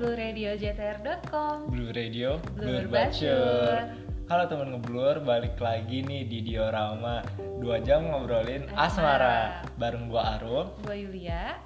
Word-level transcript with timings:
blueradiojtr.com 0.00 1.68
Blue 1.68 1.92
Radio, 1.92 2.40
Blur 2.56 2.88
Blur 2.88 2.88
Bacur. 2.88 3.92
Halo 4.32 4.44
teman 4.48 4.72
ngeblur, 4.72 5.20
balik 5.20 5.60
lagi 5.60 6.00
nih 6.00 6.24
di 6.24 6.40
Diorama 6.40 7.20
Dua 7.60 7.76
jam 7.84 8.08
ngobrolin 8.08 8.64
Asmara. 8.72 8.88
asmara, 8.88 9.38
Bareng 9.76 10.08
gua 10.08 10.40
Arum 10.40 10.72
Gue 10.80 11.04
Yulia 11.04 11.60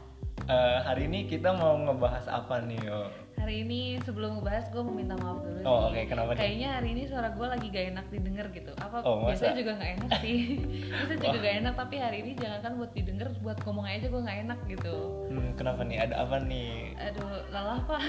Eh, 0.51 0.79
Hari 0.83 1.07
ini 1.07 1.31
kita 1.31 1.55
mau 1.55 1.79
ngebahas 1.79 2.27
apa 2.27 2.59
nih 2.67 2.83
yo? 2.83 3.07
Hari 3.35 3.61
ini 3.61 3.81
sebelum 4.01 4.39
ngebahas 4.39 4.67
gue 4.69 4.81
mau 4.81 4.91
minta 4.91 5.15
maaf 5.15 5.39
dulu 5.39 5.61
Oh, 5.63 5.89
oke, 5.89 6.01
kenapa 6.05 6.33
nih? 6.33 6.39
Kayaknya 6.39 6.69
hari 6.73 6.89
ini 6.91 7.03
suara 7.05 7.29
gue 7.31 7.47
lagi 7.47 7.67
gak 7.69 7.87
enak 7.91 8.07
didengar 8.09 8.47
gitu 8.51 8.73
Apa 8.75 8.97
Oh, 9.01 9.21
masa? 9.21 9.29
biasanya 9.45 9.55
juga 9.57 9.73
gak 9.75 9.91
enak 9.95 10.11
sih 10.19 10.39
Biasanya 10.91 11.19
juga 11.19 11.29
Wah. 11.31 11.43
gak 11.43 11.55
enak 11.59 11.75
tapi 11.77 11.95
hari 11.99 12.17
ini 12.19 12.33
jangan 12.35 12.61
kan 12.61 12.73
buat 12.75 12.93
didengar 12.93 13.29
Buat 13.39 13.59
ngomong 13.61 13.87
aja 13.87 14.07
gue 14.07 14.21
gak 14.23 14.39
enak 14.41 14.59
gitu 14.67 14.95
Hmm, 15.27 15.51
kenapa 15.55 15.81
nih? 15.83 15.97
Ada 15.99 16.15
apa 16.21 16.37
nih? 16.41 16.75
Aduh, 16.97 17.27
lelah 17.49 17.81
pak 17.83 18.01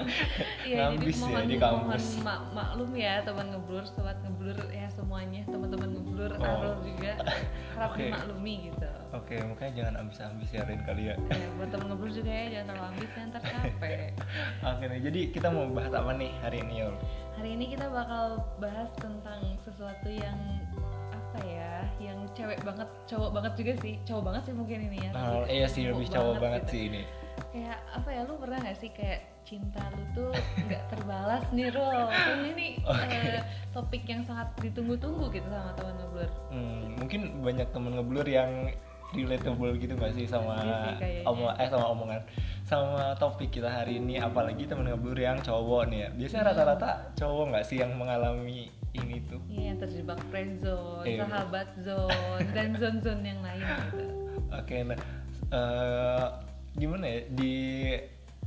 Iya, 0.66 0.76
jadi 0.90 0.96
Ngambis 0.96 1.16
ya 1.16 1.28
mohon, 1.28 1.46
mohon 1.86 2.02
mak- 2.20 2.46
maklum 2.52 2.90
ya 2.94 3.14
teman 3.22 3.46
ngeblur, 3.48 3.84
sobat 3.86 4.18
ngeblur 4.20 4.58
ya 4.68 4.86
semuanya 4.90 5.42
Teman-teman 5.46 5.90
ngeblur, 5.92 6.30
Oh. 6.34 6.44
Arul 6.44 6.74
juga 6.82 7.12
Harap 7.72 7.90
Oke. 7.94 8.04
dimaklumi 8.04 8.54
gitu 8.68 8.90
Oke, 9.14 9.38
makanya 9.38 9.72
jangan 9.78 9.94
ambis-ambis 10.02 10.50
ya 10.50 10.66
Rin 10.66 10.82
kali 10.82 11.02
ya 11.06 11.14
Ya, 11.30 11.46
buat 11.54 11.70
temen 11.70 11.86
ngeblur 11.86 12.10
juga 12.10 12.32
ya, 12.34 12.44
jangan 12.50 12.66
terlalu 12.66 12.84
ambis 12.90 13.10
ya, 13.14 13.22
ntar 13.30 13.42
capek 13.46 14.10
Oke 14.74 14.84
nih, 14.90 15.00
jadi 15.06 15.20
kita 15.30 15.48
mau 15.54 15.64
bahas 15.70 15.92
apa 15.94 16.10
nih 16.18 16.30
hari 16.42 16.58
ini 16.66 16.74
yo? 16.82 16.90
Hari 17.38 17.50
ini 17.54 17.64
kita 17.70 17.86
bakal 17.90 18.42
bahas 18.58 18.90
tentang 18.98 19.40
sesuatu 19.62 20.10
yang 20.10 20.38
apa 21.14 21.38
ya, 21.46 21.86
yang 22.02 22.18
cewek 22.34 22.58
banget, 22.62 22.86
cowok 23.06 23.30
banget 23.30 23.52
juga 23.54 23.72
sih, 23.82 23.94
cowok 24.02 24.22
banget 24.22 24.42
sih 24.50 24.54
mungkin 24.54 24.78
ini 24.82 24.98
ya. 24.98 25.10
Nah, 25.14 25.22
tapi 25.42 25.50
iya 25.50 25.66
sih 25.66 25.82
lebih 25.86 26.06
cowok 26.10 26.34
banget 26.38 26.62
gitu. 26.66 26.72
sih 26.74 26.82
ini 26.90 27.02
Kayak 27.50 27.78
apa 27.90 28.08
ya, 28.10 28.20
lu 28.26 28.34
pernah 28.38 28.58
gak 28.62 28.78
sih 28.78 28.90
kayak 28.90 29.20
cinta 29.44 29.82
lu 29.94 30.02
tuh 30.16 30.30
nggak 30.64 30.82
terbalas 30.88 31.44
nih 31.52 31.68
Rol 31.70 32.08
Kayaknya 32.16 32.48
ini 32.56 32.68
Oke. 32.90 33.06
eh, 33.12 33.38
topik 33.70 34.02
yang 34.08 34.22
sangat 34.24 34.48
ditunggu-tunggu 34.58 35.28
gitu 35.30 35.46
sama 35.52 35.70
teman 35.76 35.94
ngeblur 36.00 36.30
Hmm, 36.50 36.82
mungkin 36.96 37.20
banyak 37.44 37.68
temen 37.70 37.92
ngeblur 37.94 38.26
yang 38.26 38.50
relatable 39.16 39.72
gitu 39.76 39.94
gak 39.94 40.12
sih 40.12 40.26
sama 40.26 40.58
Iya 40.58 40.98
sih, 40.98 41.16
omong 41.22 41.54
eh 41.54 41.68
sama 41.68 41.86
omongan? 41.88 42.20
Sama 42.62 43.14
topik 43.14 43.50
kita 43.50 43.68
hari 43.68 43.96
ini 43.96 44.18
apalagi 44.18 44.64
temen 44.64 44.84
ngeblur 44.84 45.16
yang 45.16 45.38
cowok 45.38 45.88
nih 45.88 45.98
ya. 46.00 46.08
Biasanya 46.12 46.42
Hmm. 46.42 46.50
rata-rata 46.50 46.90
cowok 47.14 47.44
nggak 47.50 47.64
sih 47.64 47.78
yang 47.78 47.92
mengalami 47.92 48.66
ini 48.92 49.16
tuh? 49.24 49.38
Iya, 49.46 49.62
yang 49.68 49.78
terjebak 49.78 50.18
friend 50.28 50.58
zone, 50.58 51.04
Iya. 51.04 51.24
sahabat 51.24 51.68
zone, 51.78 52.46
dan 52.50 52.68
zone-zone 52.80 53.22
yang 53.22 53.40
lain 53.40 53.62
gitu. 53.62 54.04
Oke 54.50 54.76
nah 54.82 54.98
eh, 55.50 56.26
gimana 56.74 57.04
ya? 57.04 57.20
Di 57.28 57.54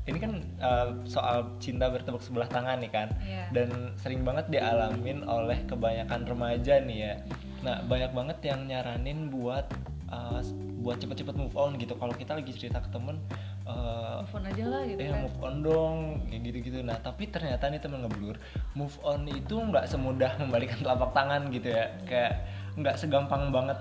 ini 0.04 0.18
kan 0.18 0.32
eh, 0.40 0.88
soal 1.04 1.56
cinta 1.58 1.88
bertepuk 1.88 2.20
sebelah 2.20 2.48
tangan 2.48 2.80
nih 2.80 2.90
kan? 2.90 3.10
Iya. 3.20 3.44
dan 3.54 3.70
sering 3.96 4.24
banget 4.24 4.48
dialamin 4.50 5.24
oleh 5.24 5.64
kebanyakan 5.64 6.24
remaja 6.26 6.80
nih 6.80 6.98
ya. 7.02 7.14
Nah 7.60 7.84
banyak 7.84 8.12
banget 8.12 8.38
yang 8.46 8.66
nyaranin 8.66 9.28
buat 9.28 9.68
eh, 10.08 10.42
buat 10.78 10.98
cepet-cepet 10.98 11.36
move 11.36 11.54
on 11.54 11.76
gitu. 11.76 11.94
Kalau 11.94 12.12
kita 12.12 12.32
lagi 12.34 12.52
cerita 12.52 12.80
ke 12.80 12.90
temen 12.90 13.20
eh, 13.64 14.18
Move 14.20 14.34
on 14.34 14.46
aja 14.46 14.64
lah 14.66 14.82
gitu 14.84 14.98
eh 14.98 15.10
kan. 15.10 15.20
move 15.22 15.38
on 15.40 15.56
dong 15.60 15.98
kayak 16.26 16.42
gitu-gitu. 16.44 16.78
Nah 16.82 16.98
tapi 16.98 17.28
ternyata 17.28 17.68
nih 17.68 17.78
temen 17.78 18.02
ngeblur 18.02 18.36
move 18.74 18.96
on 19.02 19.26
itu 19.26 19.54
nggak 19.54 19.86
semudah 19.86 20.38
membalikan 20.38 20.78
telapak 20.78 21.12
tangan 21.12 21.48
gitu 21.50 21.68
ya. 21.68 21.86
Kayak 22.04 22.34
nggak 22.76 22.96
segampang 22.96 23.50
banget 23.50 23.76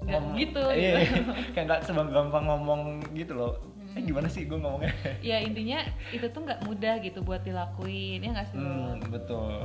Nggak 0.00 0.20
ngom- 0.20 0.36
gitu, 0.36 0.62
iya, 0.74 1.04
gitu. 1.04 1.32
kayak 1.52 1.64
nggak 1.68 1.80
segampang 1.82 2.44
ngomong 2.44 2.80
gitu 3.12 3.34
loh. 3.34 3.52
Eh 3.90 3.98
Hmm. 3.98 4.04
gimana 4.04 4.26
sih 4.26 4.44
gue 4.44 4.54
ngomongnya? 4.54 4.92
Ya 5.20 5.38
intinya 5.38 5.80
itu 6.08 6.24
tuh 6.26 6.40
nggak 6.40 6.60
mudah 6.62 6.96
gitu 6.98 7.20
buat 7.20 7.40
dilakuin 7.40 8.20
ya 8.20 8.30
nggak 8.32 8.48
sih 8.48 8.56
hmm, 8.56 9.08
betul. 9.08 9.64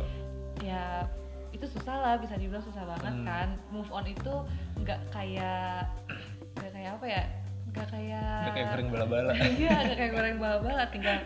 Ya 0.60 1.08
itu 1.64 1.80
susah 1.80 1.96
lah 1.96 2.14
bisa 2.20 2.36
dibilang 2.36 2.60
susah 2.60 2.84
banget 2.84 3.14
Hmm. 3.16 3.24
kan 3.24 3.48
move 3.72 3.88
on 3.88 4.04
itu 4.04 4.36
nggak 4.84 5.00
kayak 5.16 5.88
nggak 6.60 6.72
kayak 6.76 6.92
apa 6.92 7.06
ya 7.08 7.24
nggak 7.72 7.88
kayak 7.88 8.28
nggak 8.44 8.54
kayak 8.54 8.68
goreng 8.68 8.90
bala-bala 8.92 9.32
iya 9.64 9.72
nggak 9.80 9.96
kayak 9.96 10.12
goreng 10.12 10.38
bala-bala 10.44 10.84
tinggal 10.92 11.18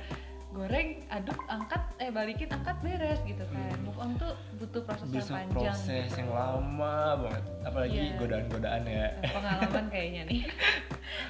goreng 0.50 1.03
aduk 1.08 1.38
angkat 1.46 1.81
eh 1.97 2.09
balikin 2.09 2.50
angkat 2.50 2.80
beres 2.80 3.19
gitu 3.22 3.44
kan 3.46 3.68
Hmm. 3.69 3.84
move 3.84 4.00
on 4.00 4.12
tuh 4.16 4.31
butuh 4.56 4.81
proses 4.81 5.12
yang 5.12 5.28
panjang 5.28 5.53
proses 5.53 6.08
gitu. 6.08 6.18
yang 6.18 6.30
lama 6.31 6.96
banget 7.19 7.44
apalagi 7.62 7.97
Iya. 8.00 8.16
godaan-godaan 8.16 8.84
ya 8.84 9.07
Nah, 9.13 9.31
pengalaman 9.34 9.86
kayaknya 9.90 10.22
nih. 10.25 10.41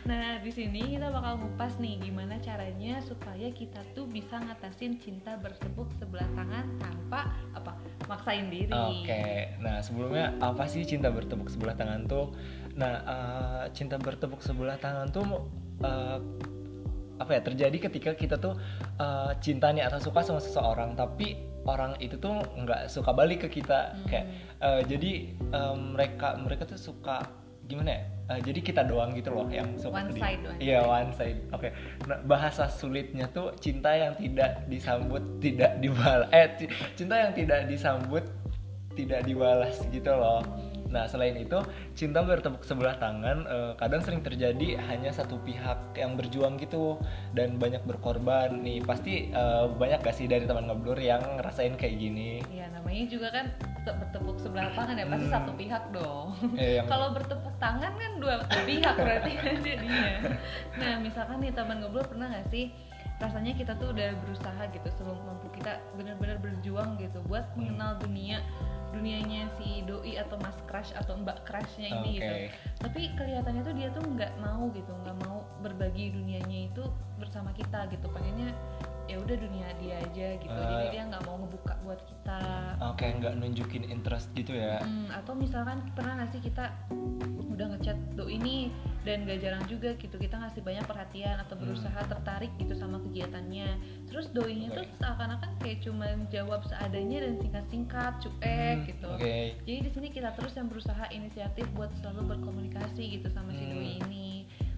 Nah, 0.04 0.40
di 0.40 0.50
sini 0.50 0.98
kita 0.98 1.12
bakal 1.12 1.38
ngupas 1.38 1.78
nih 1.78 2.02
gimana 2.02 2.40
caranya 2.40 2.98
supaya 2.98 3.46
kita 3.52 3.78
tuh 3.94 4.10
bisa 4.10 4.40
ngatasin 4.40 4.98
cinta 4.98 5.38
bertepuk 5.38 5.86
sebelah 5.94 6.26
tangan 6.34 6.66
tanpa 6.78 7.30
apa? 7.54 7.78
maksain 8.08 8.48
diri. 8.48 8.72
Oke, 8.72 9.28
nah 9.60 9.78
sebelumnya 9.78 10.32
apa 10.40 10.64
sih 10.64 10.82
cinta 10.82 11.12
bertepuk 11.12 11.46
sebelah 11.48 11.76
tangan 11.76 12.08
tuh? 12.08 12.32
Nah, 12.74 12.94
eh, 13.04 13.64
cinta 13.72 14.00
bertepuk 14.00 14.40
sebelah 14.40 14.78
tangan 14.78 15.12
tuh 15.12 15.28
eh, 15.80 16.18
apa 17.18 17.32
ya 17.34 17.42
terjadi 17.42 17.78
ketika 17.82 18.12
kita 18.14 18.36
tuh 18.36 18.54
eh, 18.98 19.32
cinta 19.38 19.70
nih 19.70 19.84
atau 19.84 19.98
suka 19.98 20.22
sama 20.22 20.38
seseorang, 20.38 20.94
tapi 20.94 21.36
orang 21.64 21.98
itu 21.98 22.16
tuh 22.16 22.32
nggak 22.56 22.88
suka 22.88 23.12
balik 23.12 23.44
ke 23.44 23.60
kita, 23.60 23.92
Hmm. 23.94 24.06
kayak 24.06 24.26
eh, 24.58 24.82
jadi 24.86 25.12
eh, 25.34 25.74
mereka 25.76 26.38
mereka 26.38 26.64
tuh 26.64 26.78
suka 26.78 27.26
gimana 27.64 27.92
ya? 27.92 28.02
Eh, 28.28 28.40
jadi 28.44 28.60
kita 28.62 28.82
doang 28.84 29.12
gitu 29.12 29.32
loh 29.32 29.48
yang 29.48 29.76
suka 29.76 30.04
One 30.04 30.12
side, 30.12 30.40
one 30.42 30.60
Iya 30.60 30.80
side. 30.80 30.88
one 30.90 31.10
side. 31.12 31.40
Oke. 31.52 31.70
Nah, 32.04 32.20
bahasa 32.24 32.68
sulitnya 32.68 33.28
tuh 33.28 33.56
cinta 33.58 33.92
yang 33.92 34.16
tidak 34.16 34.68
disambut, 34.68 35.24
tidak 35.40 35.80
dibalas. 35.80 36.28
Eh, 36.32 36.48
ci- 36.56 36.72
cinta 36.94 37.16
yang 37.18 37.32
tidak 37.32 37.66
disambut, 37.66 38.24
tidak 38.94 39.24
dibalas 39.24 39.80
gitu 39.88 40.12
loh. 40.12 40.44
Nah, 40.88 41.04
selain 41.06 41.36
itu, 41.36 41.60
cinta 41.94 42.24
bertepuk 42.24 42.64
sebelah 42.64 42.96
tangan 42.98 43.44
eh, 43.44 43.72
kadang 43.76 44.02
sering 44.02 44.22
terjadi 44.24 44.80
hanya 44.88 45.12
satu 45.12 45.40
pihak 45.44 45.94
yang 45.94 46.16
berjuang 46.16 46.56
gitu 46.58 46.98
dan 47.32 47.60
banyak 47.60 47.84
berkorban. 47.84 48.64
Nih, 48.64 48.80
pasti 48.84 49.30
eh, 49.30 49.66
banyak 49.68 50.04
gak 50.04 50.16
sih 50.16 50.26
dari 50.26 50.48
teman 50.48 50.68
ngeblur 50.68 50.98
yang 50.98 51.22
ngerasain 51.40 51.76
kayak 51.76 51.96
gini? 51.96 52.40
Iya, 52.48 52.72
namanya 52.72 53.04
juga 53.08 53.28
kan 53.32 53.46
te- 53.84 53.96
bertepuk 53.96 54.38
sebelah 54.40 54.72
tangan 54.76 54.96
ya 54.96 55.06
pasti 55.08 55.28
Hmm. 55.28 55.36
satu 55.36 55.52
pihak 55.56 55.84
dong. 55.92 56.28
Eh, 56.56 56.80
yang 56.80 56.88
Kalau 56.88 57.12
bertepuk 57.12 57.56
tangan 57.58 57.94
kan 57.94 58.12
dua 58.18 58.36
pihak 58.64 58.96
berarti 58.96 59.32
kan 59.36 59.56
jadinya. 59.60 60.12
Nah, 60.78 60.94
misalkan 61.02 61.38
nih 61.44 61.52
teman 61.52 61.84
ngobrol 61.84 62.06
pernah 62.06 62.28
nggak 62.30 62.48
sih 62.48 62.70
rasanya 63.18 63.58
kita 63.58 63.74
tuh 63.82 63.90
udah 63.98 64.14
berusaha 64.22 64.62
gitu 64.70 64.88
sebelum 64.94 65.18
mampu 65.26 65.50
kita 65.58 65.82
benar-benar 65.98 66.38
berjuang 66.38 67.02
gitu 67.02 67.18
buat 67.26 67.50
mengenal 67.58 67.98
dunia 67.98 68.46
dunianya 68.98 69.46
si 69.62 69.86
doi 69.86 70.18
atau 70.18 70.42
mas 70.42 70.58
crush 70.66 70.92
atau 70.98 71.14
mbak 71.22 71.46
crushnya 71.46 71.94
ini 72.02 72.18
gitu. 72.18 72.34
Oke. 72.34 72.50
Tapi 72.82 73.02
kelihatannya 73.14 73.62
tuh 73.62 73.76
dia 73.78 73.88
tuh 73.94 74.04
nggak 74.04 74.34
mau 74.42 74.68
gitu, 74.74 74.90
nggak 75.06 75.18
mau 75.24 75.46
berbagi 75.62 76.10
dunianya 76.12 76.74
itu 76.74 76.84
bersama 77.22 77.54
kita 77.54 77.86
gitu. 77.94 78.10
Pengennya 78.10 78.52
ya 79.08 79.18
udah 79.18 79.36
dunia 79.36 79.68
dia 79.80 79.96
aja 79.98 80.28
gitu. 80.36 80.52
Jadi 80.52 80.76
Ah. 80.78 80.92
dia 80.92 81.04
nggak 81.06 81.24
mau 81.24 81.36
ngebuka 81.40 81.74
buat 81.82 82.00
kita. 82.04 82.40
Oke, 82.86 83.06
nggak 83.10 83.34
nunjukin 83.36 83.84
interest 83.86 84.28
gitu 84.34 84.52
ya. 84.52 84.80
Hmm, 84.80 85.08
atau 85.10 85.34
misalkan 85.34 85.82
pernah 85.92 86.20
nggak 86.20 86.30
sih 86.30 86.42
kita 86.42 86.70
udah 87.48 87.74
ngechat 87.74 87.98
do 88.14 88.30
ini 88.30 88.70
dan 89.02 89.24
gak 89.24 89.40
jarang 89.40 89.66
juga 89.66 89.96
gitu 89.96 90.14
kita 90.14 90.36
ngasih 90.36 90.62
banyak 90.62 90.84
perhatian 90.84 91.40
atau 91.40 91.56
Hmm. 91.56 91.64
berusaha 91.66 92.00
tertarik 92.06 92.52
gitu 92.60 92.76
sama 92.76 93.00
kegiatannya 93.02 93.70
terus 94.06 94.30
doinya 94.30 94.70
tuh 94.70 94.84
Oke. 94.84 94.94
seakan-akan 95.00 95.52
kayak 95.58 95.80
cuma 95.82 96.06
jawab 96.28 96.62
seadanya 96.68 97.24
dan 97.24 97.34
singkat-singkat 97.40 98.14
cuek 98.20 98.44
Hmm, 98.78 98.86
gitu 98.86 99.08
Oke. 99.10 99.38
jadi 99.64 99.80
di 99.80 99.90
sini 99.90 100.08
kita 100.12 100.36
terus 100.36 100.54
yang 100.54 100.68
berusaha 100.68 101.08
inisiatif 101.10 101.66
buat 101.72 101.90
selalu 101.98 102.36
berkomunikasi 102.36 103.18
gitu 103.18 103.28
sama 103.32 103.50
si 103.50 103.64
Hmm. 103.64 103.74
doi 103.74 103.90
ini 104.06 104.28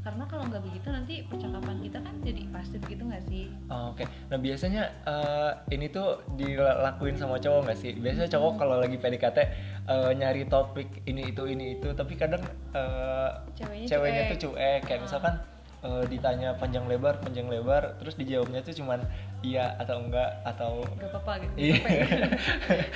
karena 0.09 0.25
kalau 0.25 0.41
nggak 0.43 0.65
begitu 0.65 0.87
nanti 0.89 1.21
percakapan 1.21 1.77
kita 1.79 2.01
kan 2.01 2.17
jadi 2.19 2.41
pasif 2.49 2.81
gitu 2.83 3.05
nggak 3.05 3.21
sih 3.29 3.45
Oh, 3.69 3.93
Oke, 3.93 4.01
nah 4.25 4.41
biasanya 4.41 4.89
eh, 5.05 5.51
ini 5.69 5.85
tuh 5.87 6.25
dilakuin 6.33 7.13
sama 7.13 7.37
cowok 7.37 7.69
nggak 7.69 7.77
sih? 7.77 7.93
Biasanya 7.93 8.25
cowok 8.27 8.53
kalau 8.57 8.81
lagi 8.81 8.97
PDKT 8.97 9.37
eh, 9.85 10.11
nyari 10.11 10.49
topik 10.49 11.05
ini 11.05 11.29
itu 11.29 11.45
ini 11.45 11.77
itu, 11.77 11.93
tapi 11.93 12.17
kadang 12.17 12.41
eh, 12.73 13.29
ceweknya, 13.53 13.85
ceweknya 13.85 14.23
cuek. 14.23 14.31
tuh 14.31 14.39
cuek, 14.49 14.79
kayak 14.81 14.97
Ah. 14.97 15.05
misalkan 15.05 15.33
eh, 15.79 16.03
ditanya 16.07 16.49
panjang 16.57 16.89
lebar 16.89 17.21
panjang 17.21 17.45
lebar, 17.45 17.93
terus 17.97 18.17
dijawabnya 18.17 18.59
tuh 18.59 18.73
cuman 18.73 19.05
iya 19.39 19.77
atau 19.77 20.01
enggak 20.01 20.41
atau 20.43 20.81
gak 20.97 21.13
apa-apa 21.13 21.33
gitu 21.45 21.53
iya, 21.55 21.77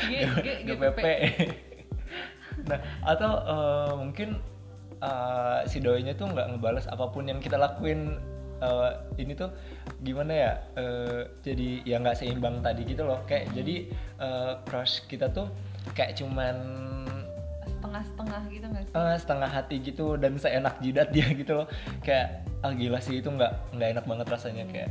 G, 0.01 0.09
G, 0.09 0.15
G, 0.41 0.47
GPP. 0.67 1.05
nah 2.65 2.79
atau 3.03 3.31
eh, 3.43 3.91
mungkin 3.93 4.29
eh, 5.03 5.59
si 5.67 5.77
doinya 5.77 6.11
tuh 6.11 6.31
nggak 6.31 6.47
ngebales 6.49 6.87
apa 6.87 7.05
pun 7.07 7.27
yang 7.27 7.37
kita 7.37 7.55
lakuin 7.55 8.15
eh, 8.57 8.91
ini 9.17 9.35
tuh 9.35 9.51
gimana 9.99 10.31
ya 10.31 10.51
eh, 10.73 11.27
jadi 11.41 11.69
ya 11.83 11.99
nggak 11.99 12.15
seimbang 12.15 12.59
tadi 12.59 12.83
gitu 12.85 13.03
loh 13.03 13.19
kayak 13.25 13.51
Hmm. 13.51 13.55
jadi 13.59 13.75
eh, 14.17 14.53
crush 14.63 15.03
kita 15.05 15.27
tuh 15.29 15.51
kayak 15.91 16.15
cuman 16.15 16.55
setengah-setengah 17.67 18.41
gitu 18.47 18.65
nggak 18.65 18.83
sih 18.85 18.93
eh, 18.95 19.15
setengah 19.19 19.49
hati 19.49 19.75
gitu 19.77 20.05
dan 20.15 20.39
seenak 20.39 20.75
jidat 20.79 21.11
dia 21.11 21.27
gitu 21.29 21.51
loh 21.59 21.67
kayak 21.99 22.41
ah 22.63 22.71
gila 22.71 22.97
sih 22.97 23.19
itu 23.19 23.27
nggak 23.27 23.51
nggak 23.75 23.89
enak 23.99 24.05
banget 24.07 24.27
rasanya 24.31 24.63
Hmm. 24.63 24.71
kayak 24.71 24.89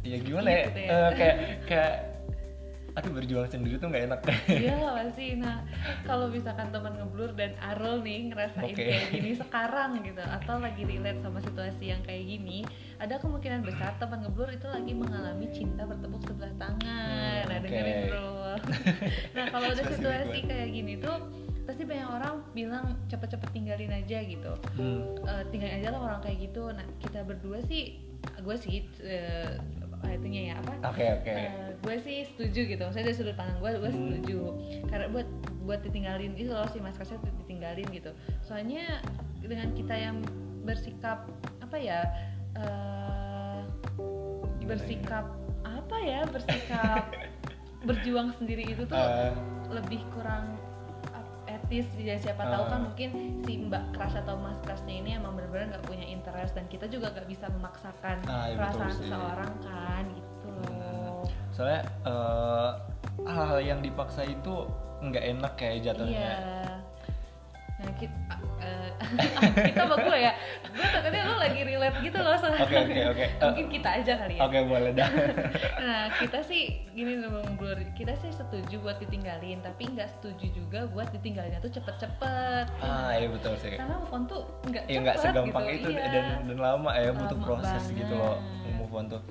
ya 0.00 0.16
gimana 0.16 0.48
ya, 0.48 0.64
Gitu 0.68 0.80
ya. 0.80 0.88
Eh, 0.90 1.10
kayak 1.12 1.36
kayak 1.64 1.94
aduh 3.00 3.16
berjuang 3.16 3.48
sendiri 3.48 3.80
tuh 3.80 3.88
nggak 3.88 4.04
enak 4.12 4.20
Iya 4.52 4.76
pasti. 5.00 5.40
Nah 5.40 5.64
kalau 6.04 6.28
misalkan 6.28 6.68
teman 6.68 7.00
ngeblur 7.00 7.32
dan 7.32 7.56
Arul 7.64 8.04
nih 8.04 8.28
ngerasain 8.28 8.76
Oke. 8.76 8.84
kayak 8.84 9.08
gini 9.08 9.32
sekarang 9.32 10.04
gitu, 10.04 10.20
atau 10.20 10.60
lagi 10.60 10.84
relate 10.84 11.24
sama 11.24 11.40
situasi 11.40 11.96
yang 11.96 12.04
kayak 12.04 12.28
gini, 12.28 12.68
ada 13.00 13.16
kemungkinan 13.16 13.64
besar 13.64 13.96
teman 13.96 14.20
ngeblur 14.20 14.52
itu 14.52 14.68
lagi 14.68 14.92
mengalami 14.92 15.48
cinta 15.48 15.88
bertepuk 15.88 16.20
sebelah 16.28 16.52
tangan. 16.60 16.84
Hmm, 16.84 17.48
nah 17.48 17.56
oke. 17.56 17.64
dengerin 17.64 17.98
bro. 18.12 18.28
nah 19.36 19.44
kalau 19.48 19.66
ada 19.72 19.80
Spesifik 19.80 19.96
situasi 19.96 20.38
kayak 20.44 20.68
gini 20.68 20.92
tuh 21.00 21.16
pasti 21.64 21.82
banyak 21.86 22.08
orang 22.10 22.34
bilang 22.52 22.84
cepet-cepet 23.08 23.48
tinggalin 23.56 23.92
aja 23.96 24.18
gitu. 24.20 24.52
Hmm. 24.76 25.16
Eh, 25.24 25.42
tinggalin 25.48 25.80
aja 25.80 25.88
lah 25.96 26.00
orang 26.04 26.20
kayak 26.20 26.52
gitu. 26.52 26.68
Nah 26.68 26.84
kita 27.00 27.24
berdua 27.24 27.64
sih, 27.64 27.96
gue 28.44 28.56
sih 28.60 28.84
eh, 29.00 29.56
apa 30.00 30.16
itunya 30.16 30.42
ya 30.48 30.54
apa? 30.56 30.72
oke 30.88 31.04
oke. 31.20 31.28
Eh, 31.28 31.76
gue 31.76 31.96
sih 32.00 32.24
setuju 32.24 32.60
gitu. 32.72 32.80
Maksudnya 32.80 33.06
dari 33.12 33.16
sudut 33.20 33.36
pandang 33.36 33.60
gue 33.60 33.70
gue 33.76 33.92
Hmm. 33.92 34.00
setuju. 34.00 34.40
Karena 34.88 35.06
buat 35.12 35.28
buat 35.60 35.80
ditinggalin 35.84 36.32
gitu 36.34 36.56
loh 36.56 36.64
si 36.72 36.80
mas 36.80 36.96
Kasya 36.96 37.20
tuh 37.20 37.28
ditinggalin 37.44 37.84
gitu. 37.92 38.10
Soalnya 38.40 39.04
dengan 39.38 39.76
kita 39.76 39.92
yang 39.92 40.24
bersikap 40.64 41.28
apa 41.60 41.76
ya 41.76 42.00
eh, 42.56 43.60
Gimana 44.60 44.68
bersikap 44.72 45.24
apa 45.64 45.96
ya 46.00 46.20
bersikap 46.24 47.04
berjuang 47.88 48.32
sendiri 48.36 48.64
itu 48.64 48.88
tuh 48.88 48.96
Eh, 48.96 49.32
lebih 49.68 50.00
kurang 50.16 50.56
etis 51.70 51.86
ya 51.94 52.18
siapa 52.18 52.42
tahu 52.42 52.66
kan 52.66 52.82
Ah. 52.82 52.84
mungkin 52.90 53.10
si 53.46 53.52
mbak 53.62 53.94
keras 53.94 54.18
atau 54.18 54.34
mas 54.34 54.58
kerasnya 54.66 54.90
ini 54.90 55.14
emang 55.14 55.38
benar-benar 55.38 55.78
nggak 55.78 55.86
punya 55.86 56.02
interest 56.02 56.58
dan 56.58 56.66
kita 56.66 56.90
juga 56.90 57.14
nggak 57.14 57.30
bisa 57.30 57.46
memaksakan 57.46 58.18
Ah, 58.26 58.50
iya, 58.50 58.58
perasaan 58.58 58.90
seseorang 58.90 59.52
kan 59.62 60.04
gitu. 60.10 60.50
Loh 60.66 61.22
soalnya 61.54 61.82
eh, 62.02 62.70
hal-hal 63.22 63.60
yang 63.62 63.80
dipaksa 63.80 64.26
itu 64.26 64.66
nggak 64.98 65.24
enak 65.30 65.52
kayak 65.54 65.78
jatuhnya. 65.86 66.10
Iya. 66.10 66.38
Nah 67.80 67.92
kita 67.96 68.34
kita 69.70 69.80
sama 69.86 69.96
gue 69.96 70.18
ya. 70.20 70.32
Gue 70.70 70.86
takutnya 70.86 71.22
lo 71.26 71.36
lagi 71.40 71.60
relate 71.66 71.98
gitu 72.04 72.18
loh 72.20 72.36
sama 72.38 72.62
Oke, 72.62 72.76
oke, 72.76 73.00
oke. 73.10 73.24
mungkin 73.42 73.66
kita 73.72 73.88
aja 74.00 74.12
kali 74.20 74.34
ya. 74.36 74.40
Oke 74.44 74.58
boleh 74.64 74.92
dah. 74.94 75.10
Nah 75.80 76.12
kita 76.20 76.38
sih 76.44 76.84
gini 76.92 77.16
loh 77.18 77.40
Bang 77.40 77.56
Blur. 77.56 77.78
Kita 77.96 78.12
sih 78.20 78.30
setuju 78.30 78.76
buat 78.84 79.00
ditinggalin 79.00 79.64
tapi 79.64 79.88
nggak 79.90 80.08
setuju 80.18 80.46
juga 80.52 80.86
buat 80.92 81.08
ditinggalinnya 81.10 81.60
tuh 81.64 81.72
cepet-cepet. 81.72 82.66
Ah 82.84 83.16
iya 83.16 83.28
betul 83.32 83.56
sih. 83.58 83.74
Karena 83.80 83.96
move 83.96 84.12
on 84.12 84.22
tuh 84.28 84.44
nggak 84.68 84.84
ya 84.86 85.00
cepet 85.00 85.22
segampang 85.24 85.64
gitu, 85.72 85.88
itu 85.88 85.88
iya. 85.96 86.08
dan 86.12 86.26
dan 86.46 86.58
lama 86.60 86.90
ya 86.94 87.10
butuh 87.16 87.38
Lama 87.40 87.46
proses 87.48 87.82
gitu 87.90 88.14
loh 88.14 88.36
banget. 88.38 88.76
move 88.76 88.94
on 88.94 89.04
tuh. 89.08 89.22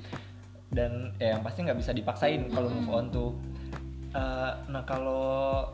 Dan 0.69 0.91
ya 1.21 1.37
yang 1.37 1.41
pasti 1.45 1.59
nggak 1.65 1.79
bisa 1.79 1.91
dipaksain 1.93 2.41
kalau 2.49 2.67
move 2.73 2.91
on 2.91 3.05
tuh. 3.13 3.31
Eh, 4.09 4.51
nah 4.73 4.81
kalau 4.89 5.69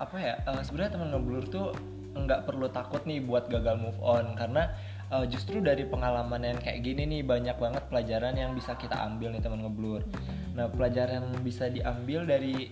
apa 0.00 0.16
ya 0.18 0.34
eh, 0.34 0.62
sebenarnya 0.66 0.98
teman 0.98 1.08
ngeblur 1.14 1.44
tuh 1.46 1.70
nggak 2.14 2.46
perlu 2.46 2.66
takut 2.70 3.02
nih 3.06 3.22
buat 3.22 3.46
gagal 3.46 3.78
move 3.78 4.00
on 4.02 4.34
karena 4.34 4.74
eh, 5.10 5.24
justru 5.30 5.62
dari 5.62 5.86
pengalaman 5.86 6.42
yang 6.42 6.58
kayak 6.58 6.82
gini 6.82 7.06
nih 7.06 7.22
banyak 7.22 7.56
banget 7.58 7.82
pelajaran 7.86 8.34
yang 8.34 8.52
bisa 8.54 8.74
kita 8.74 8.98
ambil 8.98 9.30
nih 9.34 9.42
teman 9.42 9.62
ngeblur. 9.66 10.02
Nah, 10.54 10.66
pelajaran 10.66 11.30
yang 11.30 11.42
bisa 11.46 11.70
diambil 11.70 12.26
dari 12.26 12.70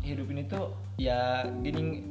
hidup 0.00 0.26
ini 0.32 0.42
tuh 0.48 0.72
ya 0.96 1.44
gini 1.60 2.02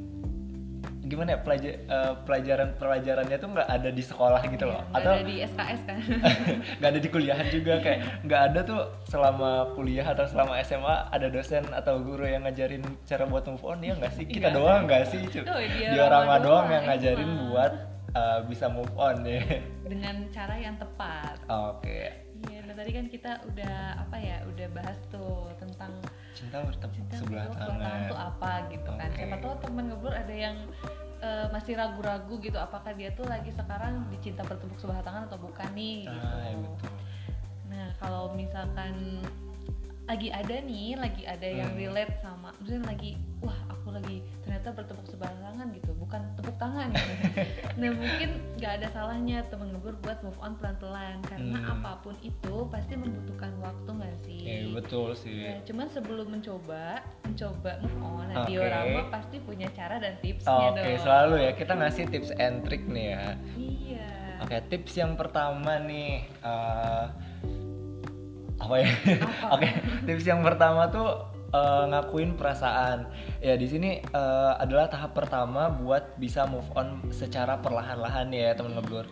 gimana 1.10 1.34
ya 1.34 1.38
pelajar 1.42 1.74
pelajaran 2.22 2.68
pelajarannya 2.78 3.36
tuh 3.36 3.48
nggak 3.50 3.66
ada 3.68 3.90
di 3.90 4.02
sekolah 4.06 4.40
gitu 4.46 4.64
loh. 4.70 4.78
Iya, 4.78 4.86
nggak 4.86 5.00
atau 5.02 5.12
ada 5.12 5.24
di 5.26 5.36
SKS 5.42 5.80
kan? 5.84 5.98
Nggak 6.78 6.90
ada 6.94 7.00
di 7.02 7.08
kuliahan 7.10 7.46
juga 7.50 7.74
kayak 7.82 7.98
nggak 8.22 8.42
ada 8.52 8.60
tuh 8.62 8.80
selama 9.04 9.50
kuliah 9.74 10.06
atau 10.06 10.24
selama 10.24 10.54
SMA 10.62 10.96
ada 11.10 11.26
dosen 11.26 11.66
atau 11.74 11.98
guru 11.98 12.22
yang 12.24 12.46
ngajarin 12.46 12.86
cara 13.02 13.26
buat 13.26 13.42
move 13.50 13.64
on 13.66 13.82
ya 13.82 13.98
nggak 13.98 14.12
sih? 14.14 14.24
Kita 14.24 14.48
Nggak. 14.48 14.56
doang 14.56 14.80
nggak 14.86 15.04
sih 15.10 15.20
Cu? 15.26 15.40
Oh, 15.44 15.58
dia 15.58 15.88
diorama 15.90 16.22
Rama 16.30 16.36
doang 16.38 16.46
doang, 16.46 16.66
yang 16.70 16.84
ngajarin 16.86 17.26
emang. 17.26 17.42
buat 17.50 17.72
uh, 18.14 18.38
bisa 18.46 18.66
move 18.70 18.94
on 18.94 19.16
ya. 19.26 19.42
Dengan 19.82 20.16
cara 20.30 20.54
yang 20.54 20.76
tepat. 20.78 21.34
Oke. 21.50 22.30
Iya, 22.48 22.64
nah 22.64 22.72
tadi 22.72 22.90
kan 22.96 23.04
kita 23.10 23.32
udah 23.44 23.76
apa 24.00 24.16
ya, 24.16 24.40
udah 24.48 24.68
bahas 24.72 24.96
tuh 25.12 25.52
tentang 25.60 25.92
cinta 26.32 26.62
bertepuk 26.62 26.94
cinta 26.94 27.14
sebelah 27.16 27.46
tangan 27.50 28.00
tuh 28.06 28.18
apa 28.18 28.52
gitu 28.68 28.90
kan. 28.90 29.08
Oke. 29.08 29.18
Siapa 29.18 29.36
tahu 29.38 29.54
temen 29.60 29.84
ngeblur 29.88 30.14
ada 30.14 30.34
yang 30.34 30.56
eh, 31.20 31.46
masih 31.50 31.76
ragu-ragu 31.76 32.34
gitu 32.38 32.56
apakah 32.56 32.92
dia 32.92 33.12
tuh 33.12 33.28
lagi 33.28 33.52
sekarang 33.52 34.08
dicinta 34.08 34.40
bertepuk 34.40 34.76
sebelah 34.76 35.04
tangan 35.04 35.28
atau 35.28 35.36
bukan 35.36 35.68
nih 35.72 36.08
gitu. 36.08 36.16
ah 36.16 36.40
ya 36.42 36.56
betul 36.56 36.92
Nah, 37.70 37.86
kalau 37.96 38.34
misalkan 38.34 39.22
lagi 40.04 40.26
ada 40.26 40.58
nih, 40.58 40.98
lagi 40.98 41.22
ada 41.22 41.46
yang 41.46 41.70
Hmm. 41.70 41.78
relate 41.78 42.18
sama, 42.18 42.50
misalnya 42.58 42.90
lagi, 42.90 43.14
wah 43.38 43.54
aku 43.70 43.94
lagi 43.94 44.16
ternyata 44.42 44.74
bertepuk 44.74 45.06
sebelah 45.06 45.30
tangan 45.38 45.70
gitu, 45.70 45.94
bukan 45.94 46.18
tepuk 46.34 46.56
tangan 46.58 46.90
gitu. 46.90 47.14
nah 47.80 47.90
mungkin 47.90 48.30
nggak 48.54 48.72
ada 48.76 48.86
salahnya 48.86 49.40
temen 49.48 49.72
ngeblur 49.72 49.96
buat 49.98 50.20
move 50.20 50.36
on 50.38 50.52
pelan-pelan, 50.54 51.24
karena 51.24 51.58
Hmm. 51.58 51.72
apa 51.74 51.96
pun 51.98 52.12
itu 52.20 52.68
pasti 52.68 52.92
membutuhkan 52.94 53.56
waktu 53.58 53.88
nggak 53.90 54.16
sih? 54.18 54.40
ya 54.42 54.58
betul 54.70 55.10
sih 55.12 55.32
Ya, 55.42 55.56
cuman 55.64 55.88
sebelum 55.88 56.28
mencoba, 56.28 57.00
mencoba 57.22 57.70
move 57.80 57.98
on, 57.98 58.24
nah 58.26 58.36
Oke. 58.38 58.52
diorama 58.52 59.00
pasti 59.08 59.36
punya 59.38 59.64
cara 59.70 59.96
dan 59.96 60.12
tipsnya 60.18 60.52
Oke, 60.70 60.84
dong. 60.84 61.00
selalu 61.00 61.34
ya 61.40 61.50
kita 61.54 61.72
ngasih 61.74 62.04
tips 62.06 62.30
and 62.36 62.56
trick 62.62 62.84
nih 62.84 63.06
ya. 63.10 63.24
Iya. 63.56 64.08
Oke, 64.40 64.56
tips 64.68 64.92
yang 64.94 65.12
pertama 65.14 65.80
nih 65.80 66.12
eh, 66.38 67.04
apa 68.58 68.74
ya? 68.76 68.88
Oke, 69.56 69.68
tips 70.04 70.24
yang 70.26 70.40
pertama 70.42 70.84
tuh 70.86 71.29
eh, 71.50 71.84
ngakuin 71.86 72.34
perasaan. 72.34 73.10
Ya 73.38 73.54
di 73.54 73.66
sini 73.66 74.00
eh, 74.00 74.52
adalah 74.56 74.86
tahap 74.88 75.14
pertama 75.14 75.68
buat 75.70 76.16
bisa 76.16 76.46
move 76.46 76.66
on 76.74 77.04
secara 77.10 77.58
perlahan-lahan 77.58 78.30
ya 78.30 78.54
teman 78.54 78.74
ngeblur. 78.78 79.06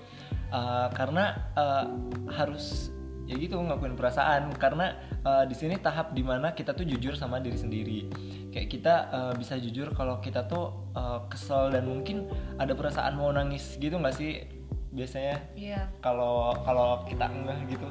Eh, 0.48 0.88
karena 0.96 1.36
eh, 1.52 1.84
harus 2.32 2.90
ya 3.28 3.36
gitu 3.36 3.60
ngakuin 3.60 3.92
perasaan 3.92 4.56
karena 4.56 4.96
eh, 5.20 5.44
di 5.44 5.52
sini 5.52 5.76
tahap 5.76 6.16
di 6.16 6.24
mana 6.24 6.56
kita 6.56 6.72
tuh 6.72 6.88
jujur 6.88 7.12
sama 7.12 7.36
diri 7.44 7.60
sendiri 7.60 8.00
kayak 8.48 8.68
kita 8.72 8.94
eh, 9.12 9.32
bisa 9.36 9.60
jujur 9.60 9.92
kalau 9.92 10.16
kita 10.24 10.48
tuh 10.48 10.72
eh, 10.96 11.20
kesel 11.28 11.68
dan 11.68 11.84
mungkin 11.84 12.24
ada 12.56 12.72
perasaan 12.72 13.20
mau 13.20 13.28
nangis 13.28 13.76
gitu 13.76 14.00
nggak 14.00 14.16
sih 14.16 14.48
biasanya 14.88 15.36
Iya. 15.52 15.84
kalau 16.00 16.56
kalau 16.64 17.04
kita 17.04 17.28
enggak 17.28 17.60
gitu 17.68 17.84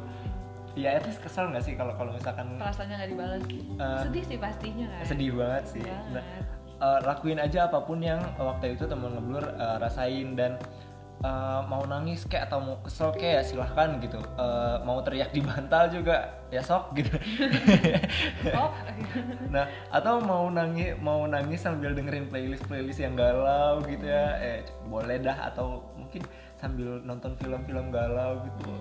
ya 0.78 1.02
itu 1.02 1.10
kesel 1.18 1.50
nggak 1.50 1.66
sih 1.66 1.74
kalau 1.74 1.94
kalau 1.98 2.14
misalkan 2.14 2.46
Perasaannya 2.62 2.96
nggak 3.02 3.12
dibalas. 3.12 3.42
Eh, 3.50 4.02
sedih 4.06 4.24
sih 4.30 4.38
pastinya 4.38 4.86
kan. 4.94 5.04
sedih 5.10 5.32
banget 5.34 5.64
sih. 5.66 5.84
Banget. 5.84 6.14
Nah, 6.14 6.24
eh, 6.78 7.00
lakuin 7.04 7.40
aja 7.42 7.60
apa 7.66 7.80
pun 7.82 8.00
yang 8.00 8.22
waktu 8.38 8.78
itu 8.78 8.86
teman 8.86 9.18
ngeblur 9.18 9.46
eh, 9.46 9.78
rasain 9.82 10.38
dan 10.38 10.62
eh, 11.26 11.62
mau 11.66 11.82
nangis 11.90 12.30
kayak 12.30 12.54
atau 12.54 12.62
mau 12.62 12.78
kesel 12.86 13.10
kayak 13.18 13.34
ya 13.34 13.44
silahkan 13.44 13.98
gitu. 13.98 14.22
Eh, 14.22 14.78
mau 14.86 15.02
teriak 15.02 15.34
di 15.34 15.42
bantal 15.42 15.90
juga 15.90 16.38
ya 16.54 16.62
sok 16.62 16.94
gitu. 16.96 17.18
Oh, 18.54 18.72
nah 19.54 19.66
atau 19.92 20.22
mau 20.24 20.48
nangis 20.48 20.96
mau 21.02 21.26
nangis 21.28 21.60
sambil 21.66 21.92
dengerin 21.98 22.30
playlist 22.30 22.64
playlist 22.70 23.02
yang 23.02 23.18
galau 23.18 23.82
gitu 23.90 24.06
ya. 24.06 24.38
Eh 24.38 24.62
boleh 24.88 25.18
dah 25.20 25.50
atau 25.50 25.82
mungkin 25.98 26.24
sambil 26.58 26.98
nonton 27.06 27.38
film-film 27.38 27.94
galau 27.94 28.42
gitu 28.42 28.74